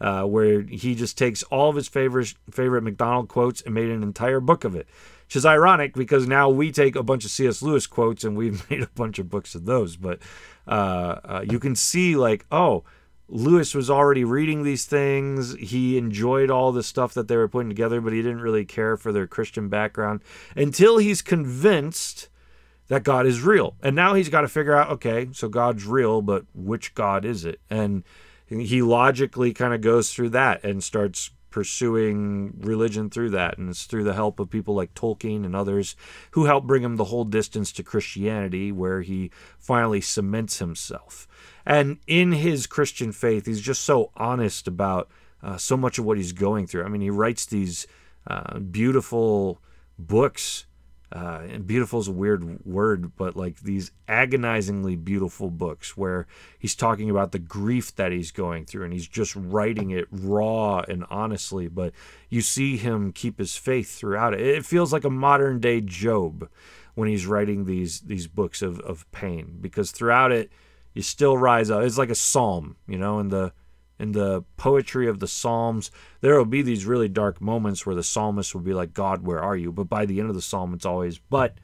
Uh, 0.00 0.22
where 0.24 0.62
he 0.62 0.94
just 0.94 1.18
takes 1.18 1.42
all 1.44 1.68
of 1.68 1.76
his 1.76 1.86
favorite 1.86 2.32
favorite 2.50 2.82
MacDonald 2.82 3.28
quotes 3.28 3.60
and 3.60 3.74
made 3.74 3.90
an 3.90 4.02
entire 4.02 4.40
book 4.40 4.64
of 4.64 4.74
it, 4.74 4.88
which 5.26 5.36
is 5.36 5.44
ironic 5.44 5.92
because 5.92 6.26
now 6.26 6.48
we 6.48 6.72
take 6.72 6.96
a 6.96 7.02
bunch 7.02 7.24
of 7.26 7.30
C.S. 7.30 7.60
Lewis 7.60 7.86
quotes 7.86 8.24
and 8.24 8.34
we've 8.34 8.68
made 8.70 8.82
a 8.82 8.88
bunch 8.94 9.18
of 9.18 9.28
books 9.28 9.54
of 9.54 9.66
those. 9.66 9.96
But 9.96 10.20
uh, 10.66 11.20
uh, 11.24 11.44
you 11.50 11.58
can 11.58 11.76
see 11.76 12.16
like, 12.16 12.46
oh, 12.50 12.84
Lewis 13.28 13.74
was 13.74 13.88
already 13.88 14.24
reading 14.24 14.64
these 14.64 14.86
things. 14.86 15.54
He 15.54 15.96
enjoyed 15.96 16.50
all 16.50 16.72
the 16.72 16.82
stuff 16.82 17.14
that 17.14 17.28
they 17.28 17.36
were 17.36 17.48
putting 17.48 17.68
together, 17.68 18.00
but 18.00 18.12
he 18.12 18.22
didn't 18.22 18.40
really 18.40 18.64
care 18.64 18.96
for 18.96 19.12
their 19.12 19.26
Christian 19.26 19.68
background 19.68 20.20
until 20.56 20.98
he's 20.98 21.22
convinced 21.22 22.28
that 22.88 23.04
God 23.04 23.26
is 23.26 23.40
real. 23.40 23.76
And 23.82 23.94
now 23.94 24.14
he's 24.14 24.28
got 24.28 24.40
to 24.40 24.48
figure 24.48 24.74
out 24.74 24.90
okay, 24.90 25.28
so 25.32 25.48
God's 25.48 25.86
real, 25.86 26.22
but 26.22 26.44
which 26.54 26.94
God 26.94 27.24
is 27.24 27.44
it? 27.44 27.60
And 27.70 28.02
he 28.50 28.82
logically 28.82 29.52
kind 29.52 29.72
of 29.72 29.80
goes 29.80 30.12
through 30.12 30.30
that 30.30 30.64
and 30.64 30.82
starts 30.82 31.30
pursuing 31.50 32.54
religion 32.60 33.10
through 33.10 33.30
that. 33.30 33.58
And 33.58 33.70
it's 33.70 33.84
through 33.84 34.04
the 34.04 34.14
help 34.14 34.40
of 34.40 34.50
people 34.50 34.74
like 34.74 34.94
Tolkien 34.94 35.44
and 35.44 35.54
others 35.54 35.96
who 36.32 36.44
help 36.44 36.64
bring 36.64 36.82
him 36.82 36.96
the 36.96 37.04
whole 37.04 37.24
distance 37.24 37.72
to 37.72 37.82
Christianity, 37.82 38.72
where 38.72 39.02
he 39.02 39.30
finally 39.58 40.00
cements 40.00 40.58
himself. 40.58 41.26
And 41.66 41.98
in 42.06 42.32
his 42.32 42.66
Christian 42.66 43.12
faith, 43.12 43.46
he's 43.46 43.60
just 43.60 43.84
so 43.84 44.10
honest 44.16 44.66
about 44.66 45.10
uh, 45.42 45.56
so 45.56 45.76
much 45.76 45.98
of 45.98 46.04
what 46.04 46.16
he's 46.16 46.32
going 46.32 46.66
through. 46.66 46.84
I 46.84 46.88
mean, 46.88 47.00
he 47.00 47.10
writes 47.10 47.46
these 47.46 47.86
uh, 48.26 48.58
beautiful 48.58 49.60
books. 49.98 50.66
Uh, 51.12 51.42
and 51.48 51.66
beautiful 51.66 51.98
is 51.98 52.06
a 52.06 52.12
weird 52.12 52.64
word, 52.64 53.16
but 53.16 53.34
like 53.34 53.60
these 53.60 53.90
agonizingly 54.06 54.94
beautiful 54.94 55.50
books 55.50 55.96
where 55.96 56.26
he's 56.56 56.76
talking 56.76 57.10
about 57.10 57.32
the 57.32 57.38
grief 57.38 57.94
that 57.96 58.12
he's 58.12 58.30
going 58.30 58.64
through 58.64 58.84
and 58.84 58.92
he's 58.92 59.08
just 59.08 59.34
writing 59.34 59.90
it 59.90 60.06
raw 60.12 60.78
and 60.86 61.04
honestly. 61.10 61.66
But 61.66 61.92
you 62.28 62.40
see 62.40 62.76
him 62.76 63.12
keep 63.12 63.38
his 63.38 63.56
faith 63.56 63.98
throughout 63.98 64.34
it. 64.34 64.40
It 64.40 64.64
feels 64.64 64.92
like 64.92 65.04
a 65.04 65.10
modern 65.10 65.58
day 65.58 65.80
Job 65.80 66.48
when 66.94 67.08
he's 67.08 67.26
writing 67.26 67.64
these 67.64 68.00
these 68.02 68.28
books 68.28 68.62
of, 68.62 68.78
of 68.80 69.10
pain 69.10 69.58
because 69.60 69.90
throughout 69.90 70.30
it, 70.30 70.52
you 70.94 71.02
still 71.02 71.36
rise 71.36 71.70
up. 71.70 71.82
It's 71.82 71.98
like 71.98 72.10
a 72.10 72.14
psalm, 72.14 72.76
you 72.86 72.98
know, 72.98 73.18
in 73.18 73.30
the 73.30 73.52
in 74.00 74.12
the 74.12 74.44
poetry 74.56 75.06
of 75.06 75.20
the 75.20 75.28
psalms, 75.28 75.90
there 76.20 76.36
will 76.36 76.44
be 76.44 76.62
these 76.62 76.86
really 76.86 77.08
dark 77.08 77.40
moments 77.40 77.84
where 77.84 77.94
the 77.94 78.02
psalmist 78.02 78.54
will 78.54 78.62
be 78.62 78.74
like, 78.74 78.94
"God, 78.94 79.22
where 79.22 79.40
are 79.40 79.56
you?" 79.56 79.70
But 79.70 79.88
by 79.88 80.06
the 80.06 80.20
end 80.20 80.30
of 80.30 80.34
the 80.34 80.42
psalm, 80.42 80.72
it's 80.74 80.86
always, 80.86 81.18
"But 81.18 81.58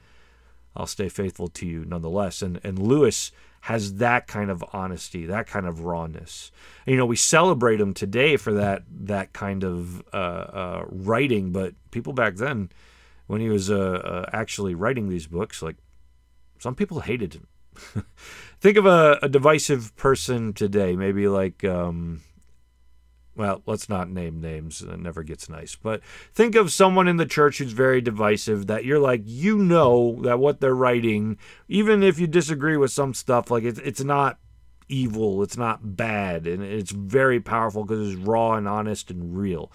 I'll 0.76 0.87
stay 0.87 1.09
faithful 1.09 1.49
to 1.49 1.66
you 1.66 1.85
nonetheless." 1.85 2.43
And 2.43 2.61
and 2.62 2.78
Lewis 2.78 3.33
has 3.62 3.95
that 3.95 4.28
kind 4.28 4.49
of 4.49 4.64
honesty, 4.73 5.26
that 5.26 5.49
kind 5.49 5.66
of 5.66 5.81
rawness. 5.81 6.52
And, 6.87 6.93
you 6.93 6.99
know, 6.99 7.07
we 7.07 7.16
celebrate 7.16 7.81
him 7.81 7.95
today 7.95 8.37
for 8.37 8.52
that 8.52 8.85
that 8.88 9.33
kind 9.33 9.64
of 9.64 10.05
uh, 10.12 10.47
uh, 10.62 10.85
writing, 10.88 11.50
but 11.50 11.75
people 11.90 12.12
back 12.12 12.37
then, 12.37 12.71
when 13.26 13.40
he 13.40 13.49
was 13.49 13.71
uh, 13.71 13.76
uh 13.76 14.31
actually 14.33 14.75
writing 14.75 15.09
these 15.09 15.26
books, 15.26 15.62
like 15.62 15.76
some 16.61 16.75
people 16.75 17.00
hated 17.00 17.35
him. 17.35 17.49
think 18.61 18.76
of 18.76 18.87
a, 18.87 19.18
a, 19.23 19.28
divisive 19.28 19.95
person 19.97 20.52
today, 20.52 20.97
maybe 20.97 21.28
like, 21.28 21.64
um, 21.64 22.23
well, 23.37 23.62
let's 23.66 23.88
not 23.88 24.11
name 24.11 24.40
names. 24.40 24.83
It 24.83 24.99
never 24.99 25.23
gets 25.23 25.49
nice. 25.49 25.76
But 25.76 26.02
think 26.33 26.54
of 26.54 26.73
someone 26.73 27.09
in 27.09 27.16
the 27.16 27.26
church 27.26 27.59
who's 27.59 27.73
very 27.73 28.00
divisive 28.00 28.66
that 28.66 28.85
you're 28.85 28.99
like, 28.99 29.23
you 29.25 29.59
know 29.59 30.21
that 30.23 30.38
what 30.38 30.61
they're 30.61 30.75
writing, 30.75 31.38
even 31.68 32.02
if 32.02 32.18
you 32.18 32.26
disagree 32.26 32.76
with 32.76 32.90
some 32.90 33.14
stuff, 33.14 33.50
like 33.50 33.64
it's, 33.64 33.78
it's 33.80 34.02
not 34.02 34.38
evil, 34.88 35.42
it's 35.42 35.56
not 35.56 35.97
bad, 35.97 36.47
and 36.47 36.62
it's 36.62 36.92
very 36.92 37.40
powerful 37.40 37.85
because 37.85 38.12
it's 38.12 38.21
raw 38.21 38.54
and 38.54 38.68
honest 38.68 39.11
and 39.11 39.37
real 39.37 39.71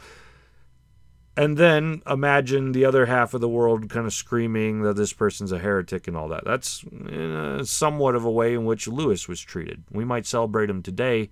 and 1.38 1.58
then 1.58 2.02
imagine 2.08 2.72
the 2.72 2.86
other 2.86 3.06
half 3.06 3.34
of 3.34 3.42
the 3.42 3.50
world 3.50 3.90
kind 3.90 4.06
of 4.06 4.14
screaming 4.14 4.82
that 4.82 4.96
this 4.96 5.14
person's 5.14 5.52
a 5.52 5.60
heretic 5.60 6.08
and 6.08 6.18
all 6.18 6.28
that. 6.28 6.44
That's 6.44 6.86
uh, 6.86 7.64
somewhat 7.64 8.16
of 8.16 8.26
a 8.26 8.32
way 8.32 8.54
in 8.54 8.66
which 8.66 8.88
Lewis 8.88 9.28
was 9.28 9.40
treated. 9.42 9.84
We 9.90 10.04
might 10.04 10.26
celebrate 10.26 10.70
him 10.70 10.82
today, 10.82 11.30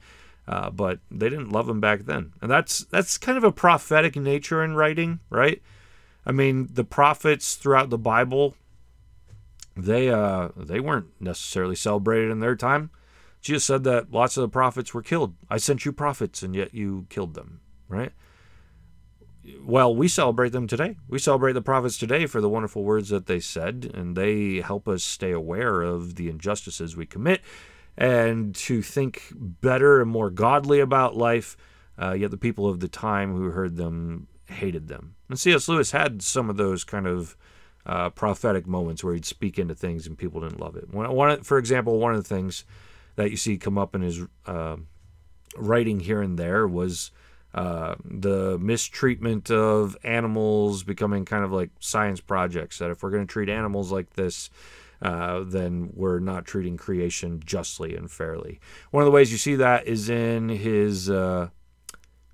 uh, 0.48 0.70
but 0.70 1.00
they 1.12 1.30
didn't 1.30 1.52
love 1.52 1.70
him 1.70 1.82
back 1.82 2.02
then, 2.02 2.34
and 2.42 2.50
that's 2.50 2.80
that's 2.86 3.18
kind 3.18 3.38
of 3.38 3.44
a 3.44 3.52
prophetic 3.52 4.16
nature 4.16 4.64
in 4.64 4.76
writing, 4.76 5.20
right? 5.30 5.62
I 6.26 6.32
mean, 6.32 6.70
the 6.72 6.84
prophets 6.84 7.56
throughout 7.56 7.90
the 7.90 7.98
Bible, 7.98 8.56
they 9.76 10.10
uh, 10.10 10.50
they 10.56 10.80
weren't 10.80 11.08
necessarily 11.20 11.76
celebrated 11.76 12.32
in 12.32 12.40
their 12.40 12.56
time. 12.56 12.90
Jesus 13.42 13.64
said 13.64 13.84
that 13.86 14.12
lots 14.12 14.38
of 14.38 14.42
the 14.42 14.50
prophets 14.50 14.94
were 14.94 15.02
killed. 15.02 15.36
I 15.50 15.58
sent 15.58 15.86
you 15.86 15.92
prophets, 15.92 16.42
and 16.42 16.56
yet 16.56 16.74
you 16.74 17.06
killed 17.10 17.34
them, 17.34 17.62
right? 17.88 18.12
Well, 19.62 19.96
we 19.96 20.08
celebrate 20.08 20.52
them 20.52 20.68
today. 20.68 20.98
We 21.08 21.20
celebrate 21.20 21.54
the 21.54 21.62
prophets 21.62 21.98
today 21.98 22.26
for 22.26 22.42
the 22.42 22.50
wonderful 22.50 22.84
words 22.84 23.10
that 23.10 23.28
they 23.28 23.40
said, 23.40 23.92
and 23.94 24.16
they 24.16 24.62
help 24.62 24.88
us 24.88 25.04
stay 25.04 25.32
aware 25.32 25.82
of 25.82 26.16
the 26.16 26.30
injustices 26.30 26.96
we 26.96 27.06
commit 27.06 27.42
and 27.98 28.56
to 28.56 28.82
think 28.82 29.34
better 29.36 30.02
and 30.02 30.10
more 30.10 30.30
godly 30.30 30.80
about 30.80 31.16
life. 31.16 31.58
Uh, 32.02 32.14
yet 32.14 32.32
the 32.32 32.38
people 32.38 32.68
of 32.68 32.80
the 32.80 32.88
time 32.88 33.36
who 33.36 33.52
heard 33.52 33.76
them 33.76 34.28
hated 34.46 34.88
them. 34.88 35.16
And 35.28 35.40
C.S. 35.40 35.68
Lewis 35.68 35.92
had 35.92 36.22
some 36.22 36.50
of 36.50 36.58
those 36.58 36.84
kind 36.84 37.06
of 37.06 37.36
uh, 37.86 38.10
prophetic 38.10 38.66
moments 38.66 39.04
where 39.04 39.14
he'd 39.14 39.26
speak 39.26 39.60
into 39.60 39.76
things 39.76 40.08
and 40.08 40.18
people 40.18 40.42
didn't 40.42 40.60
love 40.60 40.76
it. 40.76 40.90
One, 40.94 41.12
one, 41.14 41.44
for 41.44 41.58
example, 41.58 42.00
one 42.00 42.14
of 42.14 42.24
the 42.24 42.36
things 42.36 42.64
that 43.16 43.32
you 43.32 43.38
see 43.38 43.58
come 43.58 43.78
up 43.78 43.96
in 43.96 44.02
his 44.02 44.22
uh, 44.46 44.78
writing 45.58 46.00
here 46.00 46.22
and 46.22 46.40
there 46.40 46.68
was 46.68 47.12
uh, 47.54 47.96
the 48.06 48.60
mistreatment 48.60 49.50
of 49.50 49.98
animals 50.04 50.84
becoming 50.84 51.26
kind 51.26 51.44
of 51.44 51.52
like 51.52 51.72
science 51.80 52.22
projects. 52.22 52.78
That 52.78 52.92
if 52.92 53.02
we're 53.02 53.10
going 53.10 53.26
to 53.26 53.32
treat 53.32 53.50
animals 53.50 53.92
like 53.92 54.14
this, 54.14 54.50
uh, 55.02 55.44
then 55.44 55.90
we're 55.94 56.20
not 56.20 56.46
treating 56.46 56.78
creation 56.78 57.42
justly 57.44 57.96
and 57.96 58.12
fairly. 58.12 58.60
One 58.92 59.02
of 59.02 59.06
the 59.06 59.12
ways 59.12 59.32
you 59.32 59.38
see 59.38 59.56
that 59.56 59.88
is 59.88 60.10
in 60.10 60.50
his 60.50 61.10
uh, 61.10 61.50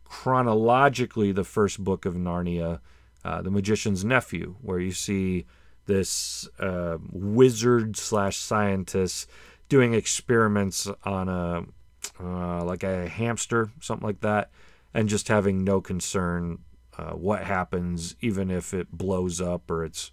chronologically 0.03 1.31
the 1.31 1.43
first 1.45 1.81
book 1.83 2.05
of 2.05 2.15
Narnia, 2.15 2.79
uh, 3.23 3.41
The 3.41 3.51
Magician's 3.51 4.03
Nephew, 4.03 4.55
where 4.61 4.79
you 4.79 4.91
see 4.91 5.45
this 5.85 6.49
uh, 6.59 6.97
wizard 7.11 7.95
slash 7.95 8.37
scientist 8.37 9.29
doing 9.69 9.93
experiments 9.93 10.89
on 11.05 11.29
a 11.29 11.63
uh, 12.19 12.63
like 12.63 12.83
a 12.83 13.07
hamster, 13.09 13.71
something 13.79 14.05
like 14.05 14.21
that 14.21 14.49
and 14.95 15.09
just 15.09 15.27
having 15.27 15.63
no 15.63 15.81
concern 15.81 16.59
uh, 16.97 17.11
what 17.11 17.43
happens, 17.43 18.15
even 18.21 18.49
if 18.49 18.73
it 18.73 18.89
blows 18.91 19.41
up 19.41 19.69
or 19.69 19.83
it's 19.83 20.09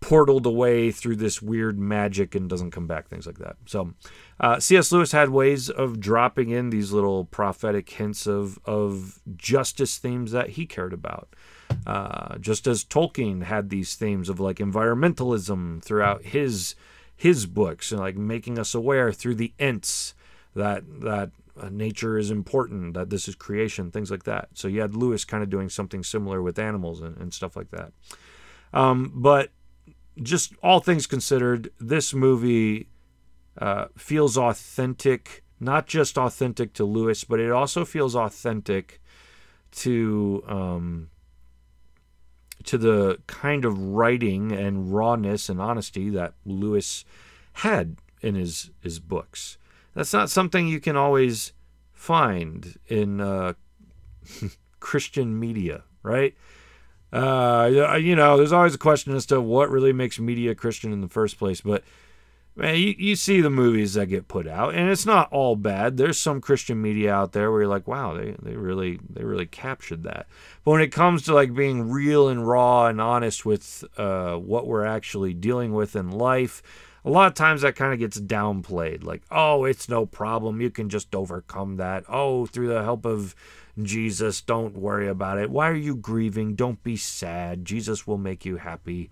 portaled 0.00 0.44
away 0.44 0.90
through 0.90 1.14
this 1.14 1.40
weird 1.40 1.78
magic 1.78 2.34
and 2.34 2.50
doesn't 2.50 2.72
come 2.72 2.88
back, 2.88 3.08
things 3.08 3.26
like 3.26 3.38
that. 3.38 3.56
So, 3.64 3.94
uh, 4.40 4.58
C.S. 4.58 4.90
Lewis 4.90 5.12
had 5.12 5.30
ways 5.30 5.70
of 5.70 6.00
dropping 6.00 6.50
in 6.50 6.70
these 6.70 6.90
little 6.90 7.24
prophetic 7.24 7.88
hints 7.88 8.26
of 8.26 8.58
of 8.64 9.20
justice 9.36 9.98
themes 9.98 10.32
that 10.32 10.50
he 10.50 10.66
cared 10.66 10.92
about. 10.92 11.28
Uh, 11.86 12.38
just 12.38 12.66
as 12.66 12.84
Tolkien 12.84 13.44
had 13.44 13.70
these 13.70 13.94
themes 13.94 14.28
of 14.28 14.40
like 14.40 14.56
environmentalism 14.56 15.80
throughout 15.80 16.24
his 16.24 16.74
his 17.14 17.46
books 17.46 17.92
and 17.92 18.00
like 18.00 18.16
making 18.16 18.58
us 18.58 18.74
aware 18.74 19.12
through 19.12 19.36
the 19.36 19.54
Ents 19.60 20.12
that 20.54 20.82
that 21.00 21.30
uh, 21.60 21.68
nature 21.70 22.18
is 22.18 22.30
important, 22.30 22.94
that 22.94 23.10
this 23.10 23.28
is 23.28 23.34
creation, 23.34 23.90
things 23.90 24.10
like 24.10 24.24
that. 24.24 24.48
So 24.54 24.68
you 24.68 24.80
had 24.80 24.94
Lewis 24.94 25.24
kind 25.24 25.42
of 25.42 25.50
doing 25.50 25.68
something 25.68 26.02
similar 26.02 26.42
with 26.42 26.58
animals 26.58 27.00
and, 27.00 27.16
and 27.16 27.32
stuff 27.32 27.56
like 27.56 27.70
that. 27.70 27.92
Um, 28.72 29.12
but 29.14 29.50
just 30.22 30.54
all 30.62 30.80
things 30.80 31.06
considered, 31.06 31.70
this 31.78 32.14
movie 32.14 32.88
uh, 33.58 33.86
feels 33.96 34.36
authentic, 34.36 35.42
not 35.60 35.86
just 35.86 36.18
authentic 36.18 36.72
to 36.74 36.84
Lewis, 36.84 37.24
but 37.24 37.40
it 37.40 37.50
also 37.50 37.84
feels 37.84 38.14
authentic 38.14 39.00
to 39.72 40.42
um, 40.46 41.10
to 42.64 42.78
the 42.78 43.18
kind 43.26 43.64
of 43.64 43.78
writing 43.78 44.52
and 44.52 44.92
rawness 44.92 45.48
and 45.48 45.60
honesty 45.60 46.10
that 46.10 46.34
Lewis 46.44 47.04
had 47.54 47.96
in 48.20 48.34
his 48.34 48.70
his 48.80 48.98
books. 48.98 49.58
That's 49.96 50.12
not 50.12 50.28
something 50.28 50.68
you 50.68 50.78
can 50.78 50.94
always 50.94 51.54
find 51.94 52.78
in 52.86 53.18
uh, 53.18 53.54
Christian 54.78 55.40
media, 55.40 55.84
right? 56.02 56.34
Uh, 57.10 57.96
you 57.98 58.14
know, 58.14 58.36
there's 58.36 58.52
always 58.52 58.74
a 58.74 58.78
question 58.78 59.16
as 59.16 59.24
to 59.26 59.40
what 59.40 59.70
really 59.70 59.94
makes 59.94 60.20
media 60.20 60.54
Christian 60.54 60.92
in 60.92 61.00
the 61.00 61.08
first 61.08 61.38
place, 61.38 61.62
but 61.62 61.82
man, 62.56 62.76
you, 62.76 62.94
you 62.98 63.16
see 63.16 63.40
the 63.40 63.48
movies 63.48 63.94
that 63.94 64.06
get 64.06 64.28
put 64.28 64.46
out, 64.46 64.74
and 64.74 64.90
it's 64.90 65.06
not 65.06 65.32
all 65.32 65.56
bad. 65.56 65.96
There's 65.96 66.18
some 66.18 66.42
Christian 66.42 66.82
media 66.82 67.14
out 67.14 67.32
there 67.32 67.50
where 67.50 67.62
you're 67.62 67.70
like, 67.70 67.88
wow, 67.88 68.12
they, 68.12 68.36
they 68.42 68.54
really 68.54 69.00
they 69.08 69.24
really 69.24 69.46
captured 69.46 70.02
that. 70.02 70.26
But 70.62 70.72
when 70.72 70.82
it 70.82 70.92
comes 70.92 71.22
to 71.22 71.34
like 71.34 71.54
being 71.54 71.90
real 71.90 72.28
and 72.28 72.46
raw 72.46 72.86
and 72.86 73.00
honest 73.00 73.46
with 73.46 73.82
uh, 73.96 74.34
what 74.34 74.66
we're 74.66 74.84
actually 74.84 75.32
dealing 75.32 75.72
with 75.72 75.96
in 75.96 76.10
life, 76.10 76.62
a 77.06 77.10
lot 77.10 77.28
of 77.28 77.34
times 77.34 77.62
that 77.62 77.76
kind 77.76 77.92
of 77.92 78.00
gets 78.00 78.20
downplayed. 78.20 79.04
Like, 79.04 79.22
oh, 79.30 79.64
it's 79.64 79.88
no 79.88 80.06
problem. 80.06 80.60
You 80.60 80.70
can 80.70 80.88
just 80.88 81.14
overcome 81.14 81.76
that. 81.76 82.02
Oh, 82.08 82.46
through 82.46 82.66
the 82.66 82.82
help 82.82 83.06
of 83.06 83.36
Jesus, 83.80 84.40
don't 84.40 84.76
worry 84.76 85.06
about 85.06 85.38
it. 85.38 85.48
Why 85.48 85.70
are 85.70 85.74
you 85.74 85.94
grieving? 85.94 86.56
Don't 86.56 86.82
be 86.82 86.96
sad. 86.96 87.64
Jesus 87.64 88.08
will 88.08 88.18
make 88.18 88.44
you 88.44 88.56
happy. 88.56 89.08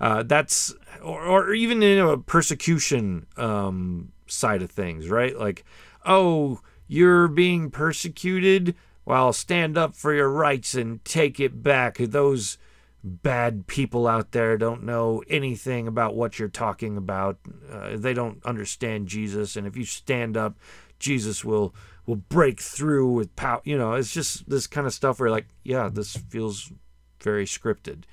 Uh, 0.00 0.22
that's 0.22 0.72
or, 1.02 1.20
or 1.20 1.52
even 1.52 1.82
in 1.82 1.98
a 1.98 2.16
persecution 2.16 3.26
um, 3.36 4.12
side 4.28 4.62
of 4.62 4.70
things, 4.70 5.08
right? 5.08 5.36
Like, 5.36 5.64
oh, 6.06 6.60
you're 6.86 7.26
being 7.26 7.70
persecuted. 7.70 8.76
Well, 9.04 9.32
stand 9.32 9.76
up 9.76 9.96
for 9.96 10.14
your 10.14 10.30
rights 10.30 10.76
and 10.76 11.04
take 11.04 11.40
it 11.40 11.60
back. 11.60 11.98
Those 11.98 12.56
bad 13.04 13.66
people 13.66 14.06
out 14.06 14.32
there 14.32 14.56
don't 14.56 14.84
know 14.84 15.22
anything 15.28 15.88
about 15.88 16.14
what 16.14 16.38
you're 16.38 16.48
talking 16.48 16.96
about. 16.96 17.38
Uh, 17.70 17.96
they 17.96 18.14
don't 18.14 18.44
understand 18.44 19.08
Jesus, 19.08 19.56
and 19.56 19.66
if 19.66 19.76
you 19.76 19.84
stand 19.84 20.36
up, 20.36 20.58
Jesus 20.98 21.44
will 21.44 21.74
will 22.06 22.16
break 22.16 22.60
through 22.60 23.10
with 23.12 23.34
power. 23.36 23.60
You 23.64 23.78
know, 23.78 23.94
it's 23.94 24.12
just 24.12 24.48
this 24.48 24.66
kind 24.66 24.86
of 24.86 24.94
stuff 24.94 25.20
where 25.20 25.30
like, 25.30 25.46
yeah, 25.62 25.88
this 25.92 26.16
feels 26.16 26.72
very 27.20 27.44
scripted. 27.44 28.04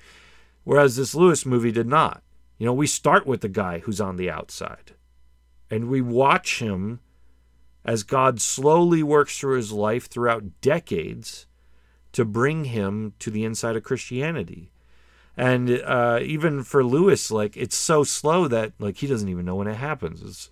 Whereas 0.64 0.96
this 0.96 1.14
Lewis 1.14 1.44
movie 1.44 1.72
did 1.72 1.88
not. 1.88 2.22
You 2.58 2.66
know, 2.66 2.72
we 2.72 2.86
start 2.86 3.26
with 3.26 3.40
the 3.40 3.48
guy 3.48 3.78
who's 3.80 4.00
on 4.00 4.16
the 4.16 4.30
outside 4.30 4.92
and 5.70 5.88
we 5.88 6.00
watch 6.00 6.58
him 6.58 7.00
as 7.84 8.02
God 8.02 8.40
slowly 8.40 9.02
works 9.02 9.38
through 9.38 9.56
his 9.56 9.72
life 9.72 10.08
throughout 10.08 10.60
decades 10.60 11.46
to 12.12 12.24
bring 12.24 12.64
him 12.64 13.14
to 13.20 13.30
the 13.30 13.44
inside 13.44 13.76
of 13.76 13.84
Christianity. 13.84 14.72
And 15.36 15.80
uh, 15.82 16.20
even 16.22 16.62
for 16.62 16.84
Lewis, 16.84 17.30
like 17.30 17.56
it's 17.56 17.76
so 17.76 18.04
slow 18.04 18.48
that 18.48 18.72
like 18.78 18.98
he 18.98 19.06
doesn't 19.06 19.28
even 19.28 19.44
know 19.44 19.56
when 19.56 19.68
it 19.68 19.76
happens. 19.76 20.22
It's 20.22 20.50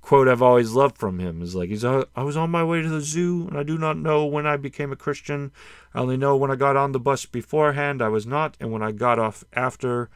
quote 0.00 0.28
I've 0.28 0.42
always 0.42 0.72
loved 0.72 0.98
from 0.98 1.18
him 1.18 1.40
is 1.40 1.54
like 1.54 1.70
he's 1.70 1.84
uh, 1.84 2.04
I 2.14 2.22
was 2.22 2.36
on 2.36 2.50
my 2.50 2.62
way 2.62 2.82
to 2.82 2.88
the 2.88 3.00
zoo 3.00 3.46
and 3.48 3.56
I 3.56 3.62
do 3.62 3.78
not 3.78 3.96
know 3.96 4.26
when 4.26 4.46
I 4.46 4.56
became 4.56 4.92
a 4.92 4.96
Christian. 4.96 5.50
I 5.94 6.00
only 6.00 6.16
know 6.16 6.36
when 6.36 6.50
I 6.50 6.56
got 6.56 6.76
on 6.76 6.92
the 6.92 7.00
bus 7.00 7.24
beforehand 7.26 8.02
I 8.02 8.08
was 8.08 8.26
not 8.26 8.56
and 8.60 8.70
when 8.70 8.82
I 8.82 8.92
got 8.92 9.18
off 9.18 9.44
after 9.54 10.10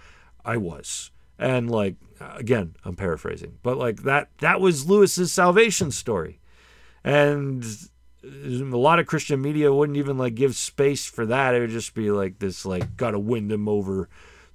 I 0.44 0.56
was. 0.56 1.10
And 1.38 1.70
like 1.70 1.96
again, 2.20 2.74
I'm 2.84 2.96
paraphrasing, 2.96 3.58
but 3.62 3.78
like 3.78 4.02
that 4.02 4.28
that 4.38 4.60
was 4.60 4.88
Lewis's 4.88 5.32
salvation 5.32 5.90
story. 5.90 6.40
And 7.02 7.64
a 8.24 8.76
lot 8.76 8.98
of 8.98 9.06
Christian 9.06 9.40
media 9.40 9.72
wouldn't 9.72 9.98
even 9.98 10.18
like 10.18 10.34
give 10.34 10.56
space 10.56 11.06
for 11.06 11.26
that. 11.26 11.54
It 11.54 11.60
would 11.60 11.70
just 11.70 11.94
be 11.94 12.10
like 12.10 12.38
this 12.38 12.66
like 12.66 12.96
got 12.96 13.12
to 13.12 13.18
win 13.18 13.48
them 13.48 13.68
over 13.68 14.08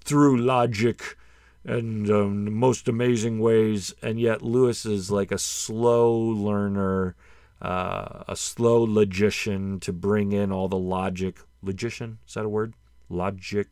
through 0.03 0.37
logic 0.37 1.17
and 1.65 2.09
um, 2.09 2.53
most 2.53 2.87
amazing 2.87 3.39
ways. 3.39 3.93
And 4.01 4.19
yet 4.19 4.41
Lewis 4.41 4.85
is 4.85 5.09
like 5.09 5.31
a 5.31 5.37
slow 5.37 6.13
learner, 6.13 7.15
uh, 7.61 8.23
a 8.27 8.35
slow 8.35 8.83
logician 8.83 9.79
to 9.81 9.93
bring 9.93 10.33
in 10.33 10.51
all 10.51 10.67
the 10.67 10.77
logic. 10.77 11.37
Logician 11.61 12.19
is 12.27 12.33
that 12.33 12.45
a 12.45 12.49
word? 12.49 12.73
Logician. 13.09 13.69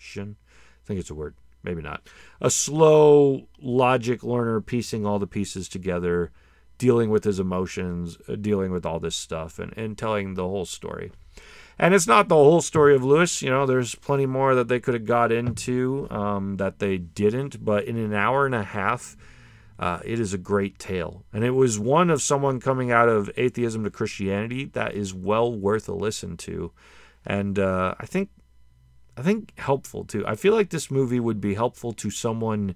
I 0.00 0.84
think 0.84 0.98
it's 0.98 1.10
a 1.10 1.14
word. 1.14 1.36
Maybe 1.62 1.80
not. 1.80 2.02
A 2.40 2.50
slow 2.50 3.46
logic 3.60 4.24
learner 4.24 4.60
piecing 4.60 5.06
all 5.06 5.20
the 5.20 5.28
pieces 5.28 5.68
together, 5.68 6.32
dealing 6.82 7.10
with 7.10 7.22
his 7.22 7.38
emotions, 7.38 8.18
uh, 8.28 8.34
dealing 8.34 8.72
with 8.72 8.84
all 8.84 8.98
this 8.98 9.14
stuff, 9.14 9.60
and, 9.60 9.72
and 9.76 9.96
telling 9.96 10.34
the 10.34 10.42
whole 10.42 10.64
story. 10.64 11.12
And 11.78 11.94
it's 11.94 12.08
not 12.08 12.28
the 12.28 12.34
whole 12.34 12.60
story 12.60 12.96
of 12.96 13.04
Lewis. 13.04 13.40
You 13.40 13.50
know, 13.50 13.66
there's 13.66 13.94
plenty 13.94 14.26
more 14.26 14.56
that 14.56 14.66
they 14.66 14.80
could 14.80 14.94
have 14.94 15.04
got 15.04 15.30
into 15.30 16.08
um, 16.10 16.56
that 16.56 16.80
they 16.80 16.98
didn't. 16.98 17.64
But 17.64 17.84
in 17.84 17.96
an 17.96 18.12
hour 18.12 18.46
and 18.46 18.54
a 18.54 18.64
half, 18.64 19.16
uh, 19.78 20.00
it 20.04 20.18
is 20.18 20.34
a 20.34 20.38
great 20.38 20.80
tale. 20.80 21.24
And 21.32 21.44
it 21.44 21.52
was 21.52 21.78
one 21.78 22.10
of 22.10 22.20
someone 22.20 22.58
coming 22.58 22.90
out 22.90 23.08
of 23.08 23.30
atheism 23.36 23.84
to 23.84 23.90
Christianity 23.90 24.64
that 24.72 24.94
is 24.94 25.14
well 25.14 25.54
worth 25.54 25.88
a 25.88 25.94
listen 25.94 26.36
to. 26.38 26.72
And 27.24 27.60
uh, 27.60 27.94
I 28.00 28.06
think, 28.06 28.30
I 29.16 29.22
think 29.22 29.52
helpful 29.56 30.04
too. 30.04 30.26
I 30.26 30.34
feel 30.34 30.52
like 30.52 30.70
this 30.70 30.90
movie 30.90 31.20
would 31.20 31.40
be 31.40 31.54
helpful 31.54 31.92
to 31.92 32.10
someone 32.10 32.74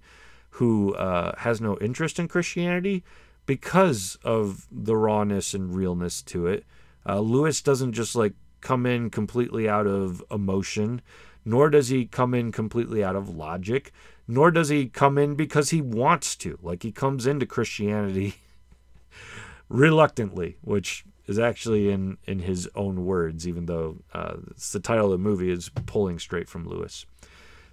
who 0.50 0.94
uh, 0.94 1.34
has 1.38 1.60
no 1.60 1.76
interest 1.78 2.20
in 2.20 2.28
Christianity 2.28 3.02
because 3.46 4.18
of 4.24 4.66
the 4.70 4.96
rawness 4.96 5.54
and 5.54 5.74
realness 5.74 6.22
to 6.22 6.46
it. 6.46 6.64
Uh, 7.08 7.20
Lewis 7.20 7.62
doesn't 7.62 7.92
just 7.92 8.16
like 8.16 8.34
come 8.60 8.84
in 8.84 9.10
completely 9.10 9.68
out 9.68 9.86
of 9.86 10.22
emotion, 10.30 11.00
nor 11.44 11.70
does 11.70 11.88
he 11.88 12.04
come 12.04 12.34
in 12.34 12.50
completely 12.50 13.04
out 13.04 13.14
of 13.14 13.28
logic, 13.28 13.92
nor 14.26 14.50
does 14.50 14.68
he 14.68 14.86
come 14.86 15.16
in 15.16 15.36
because 15.36 15.70
he 15.70 15.80
wants 15.80 16.34
to. 16.36 16.58
Like 16.60 16.82
he 16.82 16.90
comes 16.90 17.26
into 17.26 17.46
Christianity 17.46 18.34
reluctantly, 19.68 20.56
which 20.62 21.04
is 21.26 21.38
actually 21.38 21.90
in 21.90 22.18
in 22.24 22.40
his 22.40 22.68
own 22.74 23.04
words, 23.04 23.46
even 23.46 23.66
though 23.66 23.98
uh, 24.12 24.36
it's 24.50 24.72
the 24.72 24.80
title 24.80 25.06
of 25.06 25.12
the 25.12 25.18
movie 25.18 25.50
is 25.50 25.68
pulling 25.86 26.18
straight 26.18 26.48
from 26.48 26.66
Lewis. 26.66 27.06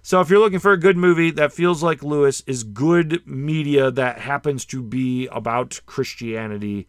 So 0.06 0.20
if 0.20 0.28
you're 0.28 0.38
looking 0.38 0.58
for 0.58 0.72
a 0.72 0.78
good 0.78 0.98
movie 0.98 1.30
that 1.30 1.50
feels 1.50 1.82
like 1.82 2.02
Lewis 2.02 2.42
is 2.46 2.62
good 2.62 3.26
media 3.26 3.90
that 3.90 4.18
happens 4.18 4.66
to 4.66 4.82
be 4.82 5.26
about 5.28 5.80
Christianity 5.86 6.86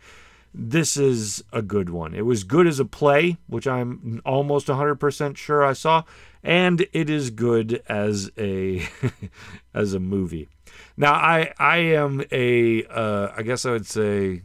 this 0.58 0.96
is 0.96 1.44
a 1.52 1.62
good 1.62 1.90
one. 1.90 2.14
It 2.14 2.26
was 2.26 2.44
good 2.46 2.66
as 2.66 2.80
a 2.80 2.86
play, 2.86 3.38
which 3.48 3.68
I'm 3.68 4.22
almost 4.26 4.68
100% 4.68 5.36
sure 5.36 5.66
I 5.66 5.74
saw, 5.74 6.04
and 6.44 6.88
it 6.94 7.10
is 7.10 7.30
good 7.30 7.84
as 7.88 8.32
a 8.38 8.88
as 9.74 9.94
a 9.94 10.00
movie. 10.00 10.48
Now 10.96 11.14
I 11.14 11.54
I 11.60 11.78
am 11.78 12.24
a 12.32 12.86
uh, 12.86 13.34
I 13.36 13.42
guess 13.44 13.66
I 13.66 13.72
would 13.72 13.88
say 13.88 14.44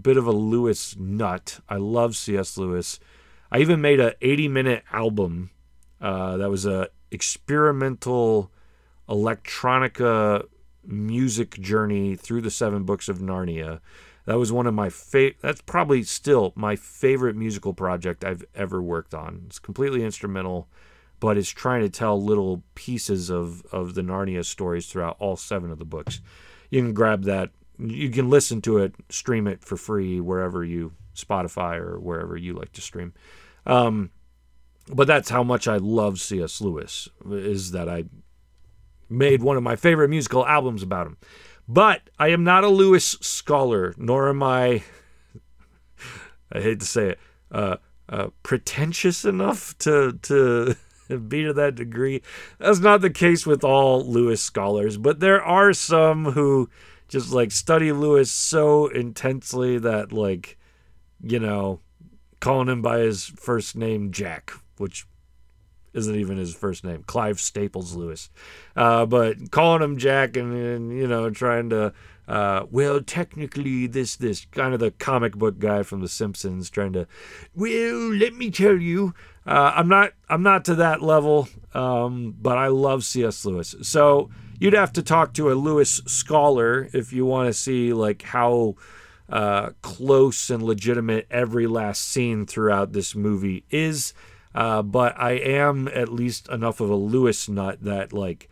bit 0.00 0.16
of 0.16 0.26
a 0.26 0.32
Lewis 0.32 0.96
nut. 0.98 1.60
I 1.68 1.76
love 1.76 2.14
C.S. 2.14 2.58
Lewis. 2.58 3.00
I 3.50 3.58
even 3.60 3.80
made 3.80 4.00
a 4.00 4.14
80 4.20 4.48
minute 4.48 4.84
album 4.92 5.50
uh, 6.00 6.36
that 6.36 6.50
was 6.50 6.66
a 6.66 6.88
experimental 7.10 8.50
electronica 9.08 10.46
music 10.84 11.58
journey 11.60 12.14
through 12.14 12.40
the 12.40 12.50
seven 12.50 12.84
books 12.84 13.08
of 13.08 13.18
Narnia 13.18 13.80
that 14.28 14.36
was 14.36 14.52
one 14.52 14.66
of 14.66 14.74
my 14.74 14.90
favorite. 14.90 15.38
That's 15.40 15.62
probably 15.62 16.02
still 16.02 16.52
my 16.54 16.76
favorite 16.76 17.34
musical 17.34 17.72
project 17.72 18.26
I've 18.26 18.44
ever 18.54 18.82
worked 18.82 19.14
on. 19.14 19.44
It's 19.46 19.58
completely 19.58 20.04
instrumental, 20.04 20.68
but 21.18 21.38
it's 21.38 21.48
trying 21.48 21.80
to 21.80 21.88
tell 21.88 22.22
little 22.22 22.62
pieces 22.74 23.30
of 23.30 23.64
of 23.72 23.94
the 23.94 24.02
Narnia 24.02 24.44
stories 24.44 24.86
throughout 24.86 25.16
all 25.18 25.36
seven 25.36 25.70
of 25.70 25.78
the 25.78 25.86
books. 25.86 26.20
You 26.68 26.82
can 26.82 26.92
grab 26.92 27.22
that. 27.22 27.52
You 27.78 28.10
can 28.10 28.28
listen 28.28 28.60
to 28.62 28.76
it, 28.76 28.94
stream 29.08 29.46
it 29.46 29.64
for 29.64 29.78
free 29.78 30.20
wherever 30.20 30.62
you 30.62 30.92
Spotify 31.16 31.78
or 31.78 31.98
wherever 31.98 32.36
you 32.36 32.52
like 32.52 32.72
to 32.72 32.82
stream. 32.82 33.14
Um, 33.64 34.10
but 34.92 35.06
that's 35.06 35.30
how 35.30 35.42
much 35.42 35.68
I 35.68 35.76
love 35.76 36.20
C.S. 36.20 36.60
Lewis 36.60 37.08
is 37.30 37.72
that 37.72 37.88
I 37.88 38.04
made 39.08 39.42
one 39.42 39.56
of 39.56 39.62
my 39.62 39.76
favorite 39.76 40.08
musical 40.08 40.46
albums 40.46 40.82
about 40.82 41.06
him. 41.06 41.16
But 41.66 42.08
I 42.18 42.28
am 42.28 42.44
not 42.44 42.64
a 42.64 42.68
Lewis 42.68 43.16
scholar, 43.20 43.94
nor 43.98 44.28
am 44.28 44.42
I. 44.42 44.82
I 46.52 46.60
hate 46.60 46.80
to 46.80 46.86
say 46.86 47.10
it, 47.10 47.18
uh, 47.52 47.76
uh, 48.08 48.28
pretentious 48.42 49.24
enough 49.24 49.76
to 49.78 50.18
to 50.22 50.76
be 51.28 51.44
to 51.44 51.52
that 51.52 51.74
degree. 51.74 52.22
That's 52.58 52.78
not 52.78 53.02
the 53.02 53.10
case 53.10 53.46
with 53.46 53.64
all 53.64 54.04
Lewis 54.04 54.42
scholars, 54.42 54.96
but 54.96 55.20
there 55.20 55.42
are 55.42 55.74
some 55.74 56.32
who 56.32 56.70
just 57.08 57.32
like 57.32 57.50
study 57.50 57.92
Lewis 57.92 58.30
so 58.30 58.86
intensely 58.86 59.78
that 59.78 60.12
like, 60.12 60.58
you 61.22 61.38
know, 61.38 61.80
calling 62.40 62.68
him 62.68 62.82
by 62.82 63.00
his 63.00 63.26
first 63.26 63.76
name 63.76 64.10
Jack, 64.10 64.52
which 64.78 65.06
isn't 65.94 66.16
even 66.16 66.36
his 66.36 66.54
first 66.54 66.84
name, 66.84 67.02
Clive 67.06 67.40
Staples 67.40 67.94
Lewis, 67.94 68.30
uh, 68.76 69.06
but 69.06 69.50
calling 69.50 69.82
him 69.82 69.98
Jack 69.98 70.36
and, 70.36 70.52
and 70.52 70.96
you 70.96 71.06
know 71.06 71.30
trying 71.30 71.70
to 71.70 71.92
uh, 72.28 72.66
well, 72.70 73.00
technically, 73.00 73.86
this 73.86 74.14
this 74.14 74.44
kind 74.52 74.74
of 74.74 74.80
the 74.80 74.90
comic 74.90 75.34
book 75.34 75.58
guy 75.58 75.82
from 75.82 76.02
The 76.02 76.08
Simpsons 76.08 76.68
trying 76.68 76.92
to, 76.92 77.06
well, 77.54 78.12
let 78.12 78.34
me 78.34 78.50
tell 78.50 78.76
you, 78.76 79.14
uh, 79.46 79.72
I'm 79.74 79.88
not 79.88 80.12
I'm 80.28 80.42
not 80.42 80.66
to 80.66 80.74
that 80.74 81.00
level, 81.00 81.48
um, 81.72 82.36
but 82.38 82.58
I 82.58 82.66
love 82.66 83.04
C.S. 83.04 83.46
Lewis. 83.46 83.74
So 83.80 84.28
you'd 84.60 84.74
have 84.74 84.92
to 84.92 85.02
talk 85.02 85.32
to 85.34 85.50
a 85.50 85.54
Lewis 85.54 86.02
scholar 86.06 86.90
if 86.92 87.14
you 87.14 87.24
want 87.24 87.46
to 87.46 87.54
see 87.54 87.94
like 87.94 88.20
how 88.20 88.74
uh, 89.30 89.70
close 89.80 90.50
and 90.50 90.62
legitimate 90.62 91.26
every 91.30 91.66
last 91.66 92.02
scene 92.02 92.44
throughout 92.44 92.92
this 92.92 93.14
movie 93.14 93.64
is. 93.70 94.12
Uh, 94.58 94.82
but 94.82 95.14
I 95.16 95.34
am 95.34 95.86
at 95.86 96.08
least 96.08 96.48
enough 96.48 96.80
of 96.80 96.90
a 96.90 96.96
Lewis 96.96 97.48
nut 97.48 97.78
that 97.82 98.12
like 98.12 98.50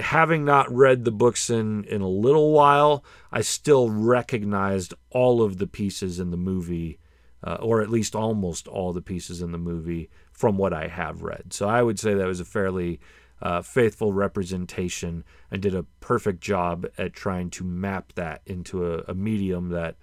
having 0.00 0.46
not 0.46 0.74
read 0.74 1.04
the 1.04 1.12
books 1.12 1.50
in 1.50 1.84
in 1.84 2.00
a 2.00 2.08
little 2.08 2.52
while, 2.52 3.04
I 3.30 3.42
still 3.42 3.90
recognized 3.90 4.94
all 5.10 5.42
of 5.42 5.58
the 5.58 5.66
pieces 5.66 6.18
in 6.18 6.30
the 6.30 6.38
movie, 6.38 6.98
uh, 7.44 7.58
or 7.60 7.82
at 7.82 7.90
least 7.90 8.16
almost 8.16 8.66
all 8.66 8.94
the 8.94 9.02
pieces 9.02 9.42
in 9.42 9.52
the 9.52 9.58
movie 9.58 10.08
from 10.32 10.56
what 10.56 10.72
I 10.72 10.86
have 10.86 11.20
read. 11.20 11.52
So 11.52 11.68
I 11.68 11.82
would 11.82 11.98
say 11.98 12.14
that 12.14 12.26
was 12.26 12.40
a 12.40 12.44
fairly 12.46 12.98
uh, 13.42 13.60
faithful 13.60 14.14
representation 14.14 15.22
and 15.50 15.60
did 15.60 15.74
a 15.74 15.84
perfect 16.00 16.40
job 16.40 16.86
at 16.96 17.12
trying 17.12 17.50
to 17.50 17.64
map 17.64 18.14
that 18.14 18.40
into 18.46 18.86
a, 18.86 19.04
a 19.06 19.14
medium 19.14 19.68
that 19.68 19.96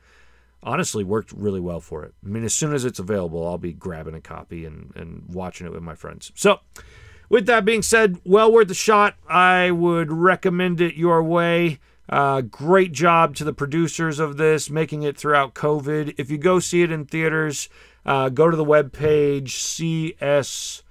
honestly 0.64 1.04
worked 1.04 1.32
really 1.32 1.60
well 1.60 1.80
for 1.80 2.04
it. 2.04 2.14
I 2.24 2.30
mean, 2.30 2.44
as 2.44 2.54
soon 2.54 2.74
as 2.74 2.86
it's 2.86 3.00
available, 3.00 3.48
I'll 3.48 3.58
be 3.58 3.74
grabbing 3.74 4.16
a 4.16 4.22
copy 4.22 4.66
and, 4.66 4.92
and 4.96 5.24
watching 5.28 5.68
it 5.68 5.74
with 5.74 5.84
my 5.84 5.96
friends. 5.96 6.32
So, 6.36 6.60
with 7.30 7.46
that 7.46 7.64
being 7.64 7.82
said, 7.82 8.20
well 8.26 8.52
worth 8.52 8.72
a 8.72 8.76
shot. 8.76 9.16
I 9.28 9.72
would 9.72 10.12
recommend 10.12 10.82
it 10.82 10.96
your 10.96 11.22
way. 11.24 11.80
Uh, 12.10 12.42
great 12.42 12.92
job 12.92 13.36
to 13.36 13.44
the 13.44 13.54
producers 13.54 14.20
of 14.20 14.38
this, 14.38 14.70
making 14.70 15.04
it 15.04 15.16
throughout 15.16 15.54
COVID. 15.54 16.16
If 16.18 16.32
you 16.32 16.40
go 16.40 16.60
see 16.60 16.82
it 16.82 16.92
in 16.92 17.06
theaters, 17.06 17.70
uh, 18.04 18.30
go 18.30 18.50
to 18.50 18.58
the 18.58 18.66
webpage 18.66 19.50
cs 19.50 20.84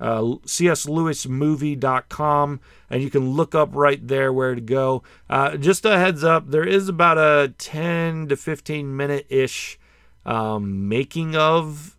uh, 0.00 0.22
cslewismovie.com 0.22 2.60
and 2.88 3.02
you 3.02 3.10
can 3.10 3.30
look 3.30 3.54
up 3.54 3.74
right 3.74 4.08
there 4.08 4.32
where 4.32 4.54
to 4.54 4.60
go. 4.60 5.02
Uh, 5.28 5.56
just 5.56 5.84
a 5.84 5.98
heads 5.98 6.24
up, 6.24 6.50
there 6.50 6.66
is 6.66 6.88
about 6.88 7.18
a 7.18 7.52
10 7.58 8.28
to 8.28 8.36
15 8.36 8.96
minute 8.96 9.26
ish 9.28 9.78
um, 10.24 10.88
making 10.88 11.36
of 11.36 11.96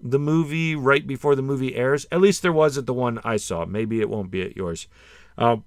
the 0.00 0.18
movie 0.18 0.74
right 0.74 1.06
before 1.06 1.34
the 1.34 1.42
movie 1.42 1.76
airs. 1.76 2.06
At 2.10 2.20
least 2.20 2.42
there 2.42 2.52
was 2.52 2.76
at 2.76 2.86
the 2.86 2.94
one 2.94 3.20
I 3.24 3.36
saw. 3.36 3.64
Maybe 3.64 4.00
it 4.00 4.10
won't 4.10 4.30
be 4.30 4.42
at 4.42 4.56
yours. 4.56 4.88
Um, 5.38 5.64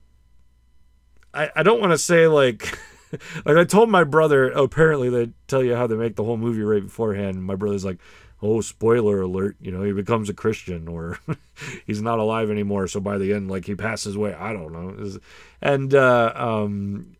I, 1.34 1.50
I 1.56 1.64
don't 1.64 1.80
want 1.80 1.92
to 1.92 1.98
say 1.98 2.28
like 2.28 2.78
like 3.46 3.58
I 3.58 3.64
told 3.64 3.90
my 3.90 4.04
brother. 4.04 4.50
Apparently 4.50 5.10
they 5.10 5.32
tell 5.48 5.64
you 5.64 5.76
how 5.76 5.88
they 5.88 5.96
make 5.96 6.16
the 6.16 6.24
whole 6.24 6.38
movie 6.38 6.62
right 6.62 6.84
beforehand. 6.84 7.44
My 7.44 7.56
brother's 7.56 7.86
like, 7.86 8.00
"Oh, 8.42 8.62
spoiler 8.62 9.22
alert! 9.22 9.58
You 9.60 9.72
know 9.72 9.84
he 9.84 9.92
becomes 9.92 10.30
a 10.30 10.34
Christian 10.34 10.88
or 10.88 11.20
he's 11.86 12.02
not 12.02 12.20
alive 12.20 12.50
anymore. 12.50 12.88
So 12.88 13.00
by 13.00 13.18
the 13.18 13.34
end, 13.34 13.50
like 13.50 13.66
he 13.66 13.76
passes 13.76 14.16
away. 14.16 14.34
I 14.34 14.54
don't 14.54 14.74
know." 14.74 15.20
And 15.62 15.94
uh, 15.94 16.34
um, 16.36 17.18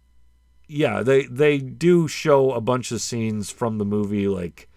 yeah, 0.68 1.04
they 1.04 1.26
they 1.26 1.58
do 1.60 2.08
show 2.08 2.52
a 2.52 2.62
bunch 2.62 2.92
of 2.92 3.02
scenes 3.02 3.50
from 3.50 3.78
the 3.78 3.86
movie 3.86 4.28
like 4.28 4.70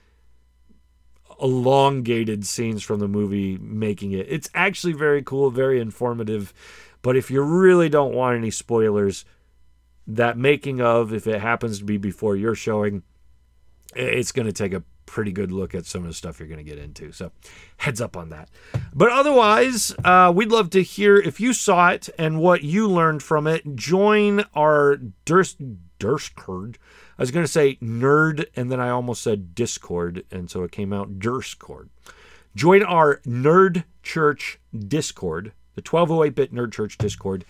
elongated 1.40 2.46
scenes 2.46 2.82
from 2.82 3.00
the 3.00 3.08
movie 3.08 3.58
making 3.58 4.12
it. 4.12 4.26
It's 4.28 4.50
actually 4.54 4.92
very 4.92 5.22
cool, 5.22 5.50
very 5.50 5.80
informative. 5.80 6.52
But 7.02 7.16
if 7.16 7.30
you 7.30 7.42
really 7.42 7.88
don't 7.88 8.14
want 8.14 8.36
any 8.36 8.50
spoilers, 8.50 9.24
that 10.16 10.36
making 10.38 10.80
of, 10.80 11.12
if 11.12 11.26
it 11.26 11.40
happens 11.40 11.78
to 11.78 11.84
be 11.84 11.96
before 11.96 12.36
you're 12.36 12.54
showing, 12.54 13.02
it's 13.94 14.32
going 14.32 14.46
to 14.46 14.52
take 14.52 14.72
a 14.72 14.82
pretty 15.06 15.32
good 15.32 15.50
look 15.50 15.74
at 15.74 15.86
some 15.86 16.02
of 16.02 16.08
the 16.08 16.14
stuff 16.14 16.38
you're 16.38 16.48
going 16.48 16.64
to 16.64 16.64
get 16.64 16.78
into. 16.78 17.10
So, 17.12 17.32
heads 17.78 18.00
up 18.00 18.16
on 18.16 18.28
that. 18.30 18.48
But 18.94 19.10
otherwise, 19.10 19.94
uh, 20.04 20.32
we'd 20.34 20.52
love 20.52 20.70
to 20.70 20.82
hear 20.82 21.16
if 21.16 21.40
you 21.40 21.52
saw 21.52 21.90
it 21.90 22.08
and 22.18 22.40
what 22.40 22.62
you 22.62 22.88
learned 22.88 23.22
from 23.22 23.46
it. 23.46 23.76
Join 23.76 24.44
our 24.54 24.96
Durst 25.24 25.58
Durskerd 25.98 26.76
I 27.20 27.22
was 27.22 27.30
going 27.32 27.44
to 27.44 27.52
say 27.52 27.76
nerd, 27.82 28.46
and 28.56 28.72
then 28.72 28.80
I 28.80 28.88
almost 28.88 29.22
said 29.22 29.54
Discord, 29.54 30.24
and 30.30 30.50
so 30.50 30.62
it 30.62 30.72
came 30.72 30.90
out 30.90 31.18
Durscord. 31.18 31.90
Join 32.56 32.82
our 32.82 33.18
Nerd 33.26 33.84
Church 34.02 34.58
Discord, 34.74 35.52
the 35.74 35.82
1208 35.82 36.34
bit 36.34 36.54
Nerd 36.54 36.72
Church 36.72 36.96
Discord. 36.96 37.44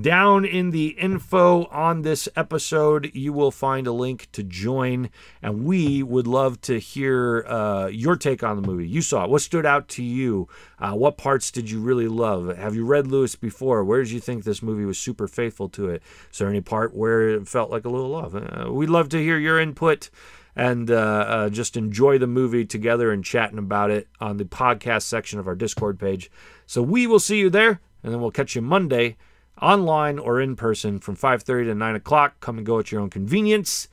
Down 0.00 0.46
in 0.46 0.70
the 0.70 0.88
info 0.88 1.66
on 1.66 2.00
this 2.00 2.26
episode, 2.34 3.10
you 3.12 3.30
will 3.34 3.50
find 3.50 3.86
a 3.86 3.92
link 3.92 4.26
to 4.32 4.42
join, 4.42 5.10
and 5.42 5.64
we 5.64 6.02
would 6.02 6.26
love 6.26 6.62
to 6.62 6.80
hear 6.80 7.44
uh, 7.46 7.88
your 7.88 8.16
take 8.16 8.42
on 8.42 8.56
the 8.56 8.66
movie. 8.66 8.88
You 8.88 9.02
saw 9.02 9.24
it. 9.24 9.30
What 9.30 9.42
stood 9.42 9.66
out 9.66 9.88
to 9.88 10.02
you? 10.02 10.48
Uh, 10.78 10.92
what 10.92 11.18
parts 11.18 11.50
did 11.50 11.70
you 11.70 11.78
really 11.78 12.08
love? 12.08 12.56
Have 12.56 12.74
you 12.74 12.86
read 12.86 13.06
Lewis 13.06 13.36
before? 13.36 13.84
Where 13.84 14.02
did 14.02 14.12
you 14.12 14.20
think 14.20 14.44
this 14.44 14.62
movie 14.62 14.86
was 14.86 14.98
super 14.98 15.28
faithful 15.28 15.68
to 15.70 15.90
it? 15.90 16.02
Is 16.32 16.38
there 16.38 16.48
any 16.48 16.62
part 16.62 16.94
where 16.94 17.28
it 17.28 17.46
felt 17.46 17.70
like 17.70 17.84
a 17.84 17.90
little 17.90 18.08
love? 18.08 18.34
Uh, 18.34 18.72
we'd 18.72 18.88
love 18.88 19.10
to 19.10 19.18
hear 19.18 19.36
your 19.36 19.60
input 19.60 20.08
and 20.56 20.90
uh, 20.90 20.94
uh, 20.94 21.48
just 21.50 21.76
enjoy 21.76 22.16
the 22.16 22.26
movie 22.26 22.64
together 22.64 23.12
and 23.12 23.26
chatting 23.26 23.58
about 23.58 23.90
it 23.90 24.08
on 24.20 24.38
the 24.38 24.44
podcast 24.46 25.02
section 25.02 25.38
of 25.38 25.46
our 25.46 25.54
Discord 25.54 26.00
page. 26.00 26.30
So 26.66 26.80
we 26.80 27.06
will 27.06 27.20
see 27.20 27.38
you 27.38 27.50
there, 27.50 27.82
and 28.02 28.10
then 28.10 28.22
we'll 28.22 28.30
catch 28.30 28.54
you 28.54 28.62
Monday 28.62 29.18
online 29.60 30.18
or 30.18 30.40
in 30.40 30.56
person 30.56 30.98
from 30.98 31.16
5.30 31.16 31.66
to 31.66 31.74
9 31.74 31.94
o'clock. 31.94 32.40
Come 32.40 32.58
and 32.58 32.66
go 32.66 32.78
at 32.78 32.90
your 32.90 33.00
own 33.00 33.10
convenience. 33.10 33.88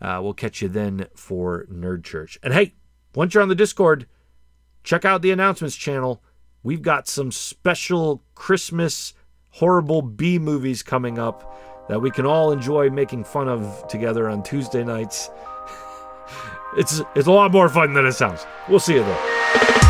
Uh, 0.00 0.20
we'll 0.22 0.34
catch 0.34 0.60
you 0.60 0.68
then 0.68 1.06
for 1.14 1.66
nerd 1.72 2.04
church. 2.04 2.38
And 2.42 2.52
hey 2.52 2.74
once 3.14 3.34
you're 3.34 3.42
on 3.42 3.48
the 3.48 3.54
discord 3.54 4.06
check 4.84 5.04
out 5.04 5.20
the 5.20 5.32
announcements 5.32 5.76
channel. 5.76 6.22
We've 6.62 6.82
got 6.82 7.08
some 7.08 7.30
special 7.32 8.22
christmas 8.34 9.12
horrible 9.50 10.02
b 10.02 10.38
movies 10.38 10.82
coming 10.82 11.18
up 11.18 11.88
that 11.88 12.00
we 12.00 12.10
can 12.10 12.26
all 12.26 12.52
enjoy 12.52 12.90
making 12.90 13.24
fun 13.24 13.48
of 13.48 13.86
together 13.88 14.28
on 14.28 14.42
tuesday 14.42 14.84
nights. 14.84 15.30
It's 16.76 17.00
it's 17.14 17.28
a 17.28 17.32
lot 17.32 17.52
more 17.52 17.70
fun 17.70 17.94
than 17.94 18.04
it 18.04 18.12
sounds. 18.12 18.44
We'll 18.68 18.80
see 18.80 18.94
you 18.94 19.04
there 19.04 19.85